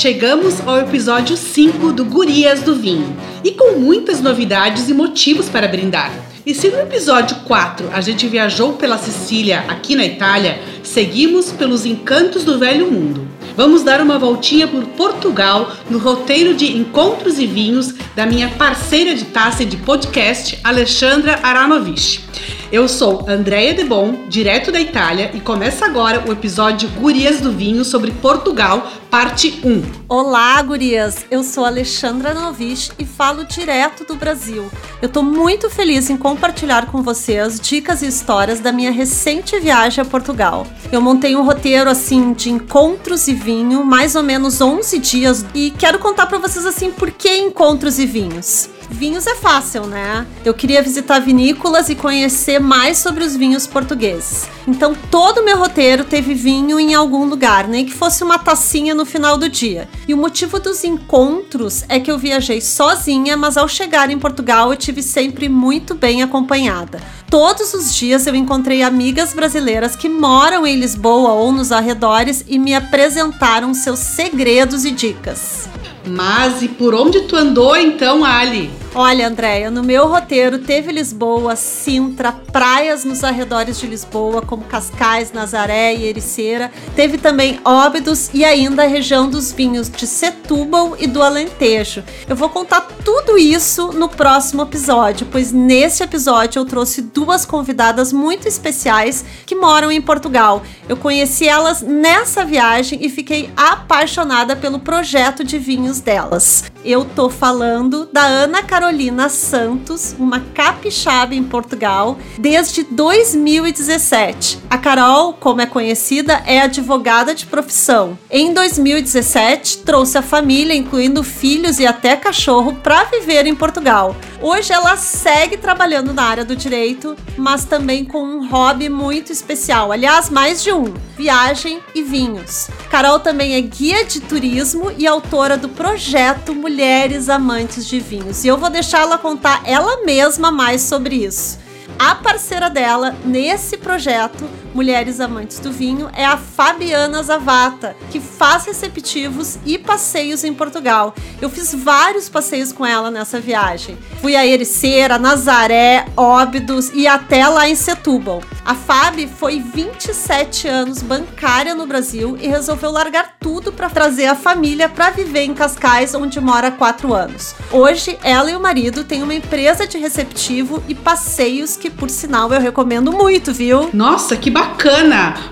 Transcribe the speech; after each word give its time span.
chegamos 0.00 0.66
ao 0.66 0.78
episódio 0.78 1.36
5 1.36 1.92
do 1.92 2.06
Gurias 2.06 2.62
do 2.62 2.74
Vinho 2.74 3.14
e 3.44 3.50
com 3.50 3.78
muitas 3.78 4.22
novidades 4.22 4.88
e 4.88 4.94
motivos 4.94 5.50
para 5.50 5.68
brindar. 5.68 6.10
E 6.46 6.54
se 6.54 6.70
no 6.70 6.78
episódio 6.78 7.36
4 7.44 7.90
a 7.92 8.00
gente 8.00 8.26
viajou 8.26 8.72
pela 8.72 8.96
Sicília, 8.96 9.62
aqui 9.68 9.94
na 9.94 10.06
Itália, 10.06 10.58
seguimos 10.82 11.52
pelos 11.52 11.84
encantos 11.84 12.44
do 12.44 12.58
velho 12.58 12.90
mundo. 12.90 13.28
Vamos 13.54 13.82
dar 13.82 14.00
uma 14.00 14.18
voltinha 14.18 14.66
por 14.66 14.82
Portugal 14.86 15.70
no 15.90 15.98
roteiro 15.98 16.54
de 16.54 16.78
Encontros 16.78 17.38
e 17.38 17.46
Vinhos 17.46 17.92
da 18.16 18.24
minha 18.24 18.48
parceira 18.48 19.14
de 19.14 19.26
taça 19.26 19.66
de 19.66 19.76
podcast, 19.76 20.58
Alexandra 20.64 21.40
Aranovich. 21.42 22.24
Eu 22.72 22.86
sou 22.86 23.28
Andréia 23.28 23.74
Debon, 23.74 24.26
direto 24.28 24.70
da 24.70 24.80
Itália, 24.80 25.32
e 25.34 25.40
começa 25.40 25.84
agora 25.84 26.22
o 26.28 26.30
episódio 26.30 26.88
Gurias 26.90 27.40
do 27.40 27.50
Vinho 27.50 27.84
sobre 27.84 28.12
Portugal, 28.12 28.86
parte 29.10 29.60
1. 29.64 30.04
Olá, 30.08 30.62
gurias! 30.62 31.26
Eu 31.32 31.42
sou 31.42 31.64
Alexandra 31.64 32.32
Novich 32.32 32.92
e 32.96 33.04
falo 33.04 33.44
direto 33.44 34.04
do 34.04 34.14
Brasil. 34.14 34.70
Eu 35.02 35.08
tô 35.08 35.20
muito 35.20 35.68
feliz 35.68 36.10
em 36.10 36.16
compartilhar 36.16 36.86
com 36.86 37.02
vocês 37.02 37.58
dicas 37.58 38.02
e 38.02 38.06
histórias 38.06 38.60
da 38.60 38.70
minha 38.70 38.92
recente 38.92 39.58
viagem 39.58 40.02
a 40.02 40.04
Portugal. 40.04 40.64
Eu 40.92 41.00
montei 41.00 41.34
um 41.34 41.42
roteiro 41.42 41.90
assim 41.90 42.32
de 42.32 42.50
encontros 42.50 43.26
e 43.26 43.34
vinho, 43.34 43.84
mais 43.84 44.14
ou 44.14 44.22
menos 44.22 44.60
11 44.60 44.96
dias, 45.00 45.44
e 45.56 45.72
quero 45.72 45.98
contar 45.98 46.26
para 46.26 46.38
vocês 46.38 46.64
assim 46.64 46.92
por 46.92 47.10
que 47.10 47.36
encontros 47.36 47.98
e 47.98 48.06
vinhos 48.06 48.70
vinhos 48.90 49.26
é 49.26 49.34
fácil, 49.34 49.86
né? 49.86 50.26
Eu 50.44 50.52
queria 50.52 50.82
visitar 50.82 51.20
vinícolas 51.20 51.88
e 51.88 51.94
conhecer 51.94 52.58
mais 52.58 52.98
sobre 52.98 53.24
os 53.24 53.36
vinhos 53.36 53.66
portugueses. 53.66 54.48
Então, 54.66 54.94
todo 55.10 55.38
o 55.38 55.44
meu 55.44 55.56
roteiro 55.56 56.04
teve 56.04 56.34
vinho 56.34 56.78
em 56.78 56.94
algum 56.94 57.24
lugar, 57.24 57.66
nem 57.66 57.84
que 57.86 57.94
fosse 57.94 58.22
uma 58.22 58.38
tacinha 58.38 58.94
no 58.94 59.06
final 59.06 59.38
do 59.38 59.48
dia. 59.48 59.88
E 60.06 60.12
o 60.12 60.16
motivo 60.16 60.58
dos 60.58 60.84
encontros 60.84 61.84
é 61.88 61.98
que 61.98 62.10
eu 62.10 62.18
viajei 62.18 62.60
sozinha, 62.60 63.36
mas 63.36 63.56
ao 63.56 63.68
chegar 63.68 64.10
em 64.10 64.18
Portugal 64.18 64.70
eu 64.70 64.76
tive 64.76 65.02
sempre 65.02 65.48
muito 65.48 65.94
bem 65.94 66.22
acompanhada. 66.22 67.00
Todos 67.30 67.72
os 67.74 67.94
dias 67.94 68.26
eu 68.26 68.34
encontrei 68.34 68.82
amigas 68.82 69.32
brasileiras 69.32 69.94
que 69.94 70.08
moram 70.08 70.66
em 70.66 70.76
Lisboa 70.76 71.30
ou 71.30 71.52
nos 71.52 71.70
arredores 71.70 72.44
e 72.48 72.58
me 72.58 72.74
apresentaram 72.74 73.72
seus 73.72 74.00
segredos 74.00 74.84
e 74.84 74.90
dicas. 74.90 75.68
Mas 76.06 76.60
e 76.62 76.68
por 76.68 76.94
onde 76.94 77.20
tu 77.22 77.36
andou 77.36 77.76
então, 77.76 78.24
Ali? 78.24 78.79
Olha, 78.92 79.28
Andréia, 79.28 79.70
no 79.70 79.84
meu 79.84 80.08
roteiro 80.08 80.58
teve 80.58 80.90
Lisboa, 80.90 81.54
Sintra, 81.54 82.32
praias 82.32 83.04
nos 83.04 83.22
arredores 83.22 83.78
de 83.78 83.86
Lisboa, 83.86 84.42
como 84.42 84.64
Cascais, 84.64 85.32
Nazaré 85.32 85.94
e 85.94 86.06
Ericeira. 86.06 86.72
Teve 86.96 87.16
também 87.16 87.60
Óbidos 87.64 88.30
e 88.34 88.44
ainda 88.44 88.82
a 88.82 88.88
região 88.88 89.30
dos 89.30 89.52
vinhos 89.52 89.88
de 89.88 90.08
Setúbal 90.08 90.96
e 90.98 91.06
do 91.06 91.22
Alentejo. 91.22 92.02
Eu 92.28 92.34
vou 92.34 92.48
contar 92.48 92.80
tudo 93.04 93.38
isso 93.38 93.92
no 93.92 94.08
próximo 94.08 94.62
episódio, 94.62 95.28
pois 95.30 95.52
nesse 95.52 96.02
episódio 96.02 96.58
eu 96.58 96.64
trouxe 96.64 97.00
duas 97.00 97.46
convidadas 97.46 98.12
muito 98.12 98.48
especiais 98.48 99.24
que 99.46 99.54
moram 99.54 99.92
em 99.92 100.02
Portugal. 100.02 100.64
Eu 100.88 100.96
conheci 100.96 101.46
elas 101.46 101.80
nessa 101.80 102.44
viagem 102.44 102.98
e 103.00 103.08
fiquei 103.08 103.52
apaixonada 103.56 104.56
pelo 104.56 104.80
projeto 104.80 105.44
de 105.44 105.60
vinhos 105.60 106.00
delas. 106.00 106.64
Eu 106.84 107.04
tô 107.04 107.30
falando 107.30 108.08
da 108.12 108.22
Ana 108.22 108.64
Carolina 108.64 108.79
Carolina 108.80 109.28
Santos, 109.28 110.16
uma 110.18 110.40
capixaba 110.40 111.34
em 111.34 111.44
Portugal, 111.44 112.18
desde 112.38 112.82
2017. 112.82 114.58
A 114.70 114.78
Carol, 114.78 115.34
como 115.34 115.60
é 115.60 115.66
conhecida, 115.66 116.42
é 116.46 116.62
advogada 116.62 117.34
de 117.34 117.44
profissão. 117.44 118.18
Em 118.30 118.54
2017, 118.54 119.80
trouxe 119.80 120.16
a 120.16 120.22
família, 120.22 120.74
incluindo 120.74 121.22
filhos 121.22 121.78
e 121.78 121.86
até 121.86 122.16
cachorro, 122.16 122.74
para 122.82 123.04
viver 123.04 123.46
em 123.46 123.54
Portugal. 123.54 124.16
Hoje 124.42 124.72
ela 124.72 124.96
segue 124.96 125.58
trabalhando 125.58 126.14
na 126.14 126.22
área 126.22 126.46
do 126.46 126.56
direito, 126.56 127.14
mas 127.36 127.66
também 127.66 128.06
com 128.06 128.22
um 128.22 128.48
hobby 128.48 128.88
muito 128.88 129.30
especial. 129.30 129.92
Aliás, 129.92 130.30
mais 130.30 130.62
de 130.62 130.72
um: 130.72 130.94
viagem 131.14 131.78
e 131.94 132.02
vinhos. 132.02 132.70
Carol 132.90 133.20
também 133.20 133.54
é 133.54 133.60
guia 133.60 134.02
de 134.02 134.18
turismo 134.18 134.90
e 134.96 135.06
autora 135.06 135.58
do 135.58 135.68
projeto 135.68 136.54
Mulheres 136.54 137.28
Amantes 137.28 137.86
de 137.86 138.00
Vinhos. 138.00 138.42
E 138.42 138.48
eu 138.48 138.56
vou 138.56 138.70
deixar 138.70 139.00
ela 139.00 139.18
contar 139.18 139.60
ela 139.66 140.04
mesma 140.06 140.50
mais 140.50 140.80
sobre 140.80 141.16
isso. 141.16 141.58
A 141.98 142.14
parceira 142.14 142.70
dela 142.70 143.14
nesse 143.26 143.76
projeto 143.76 144.48
Mulheres 144.72 145.18
Amantes 145.18 145.58
do 145.58 145.72
Vinho 145.72 146.08
é 146.14 146.24
a 146.24 146.36
Fabiana 146.36 147.20
Zavata, 147.22 147.96
que 148.10 148.20
faz 148.20 148.66
receptivos 148.66 149.58
e 149.66 149.76
passeios 149.76 150.44
em 150.44 150.54
Portugal. 150.54 151.12
Eu 151.40 151.50
fiz 151.50 151.74
vários 151.74 152.28
passeios 152.28 152.72
com 152.72 152.86
ela 152.86 153.10
nessa 153.10 153.40
viagem. 153.40 153.98
Fui 154.20 154.36
a 154.36 154.46
Ericeira, 154.46 155.18
Nazaré, 155.18 156.06
Óbidos 156.16 156.90
e 156.94 157.08
até 157.08 157.48
lá 157.48 157.68
em 157.68 157.74
Setúbal. 157.74 158.42
A 158.64 158.74
Fabi 158.74 159.26
foi 159.26 159.58
27 159.58 160.68
anos 160.68 161.02
bancária 161.02 161.74
no 161.74 161.86
Brasil 161.86 162.38
e 162.40 162.46
resolveu 162.46 162.92
largar 162.92 163.34
tudo 163.40 163.72
para 163.72 163.90
trazer 163.90 164.26
a 164.26 164.36
família 164.36 164.88
para 164.88 165.10
viver 165.10 165.42
em 165.42 165.54
Cascais, 165.54 166.14
onde 166.14 166.40
mora 166.40 166.68
há 166.68 166.70
4 166.70 167.12
anos. 167.12 167.54
Hoje, 167.72 168.16
ela 168.22 168.50
e 168.50 168.54
o 168.54 168.60
marido 168.60 169.02
têm 169.02 169.22
uma 169.22 169.34
empresa 169.34 169.86
de 169.86 169.98
receptivo 169.98 170.80
e 170.86 170.94
passeios 170.94 171.76
que, 171.76 171.90
por 171.90 172.08
sinal, 172.08 172.52
eu 172.52 172.60
recomendo 172.60 173.10
muito, 173.10 173.52
viu? 173.52 173.90
Nossa, 173.92 174.36
que 174.36 174.48
bacana! 174.50 174.59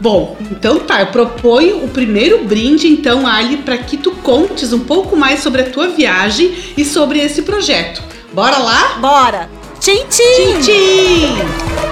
Bom, 0.00 0.36
então 0.50 0.78
tá, 0.80 1.00
eu 1.00 1.06
proponho 1.08 1.84
o 1.84 1.88
primeiro 1.88 2.44
brinde, 2.44 2.88
então, 2.88 3.26
Ali, 3.26 3.58
para 3.58 3.76
que 3.78 3.96
tu 3.96 4.12
contes 4.12 4.72
um 4.72 4.80
pouco 4.80 5.16
mais 5.16 5.40
sobre 5.40 5.62
a 5.62 5.70
tua 5.70 5.88
viagem 5.88 6.54
e 6.76 6.84
sobre 6.84 7.18
esse 7.18 7.42
projeto. 7.42 8.02
Bora 8.32 8.58
lá? 8.58 8.98
Bora! 9.00 9.50
Tchim, 9.80 10.04
tchim! 10.08 10.22
Tchim, 10.36 10.60
tchim! 10.60 11.88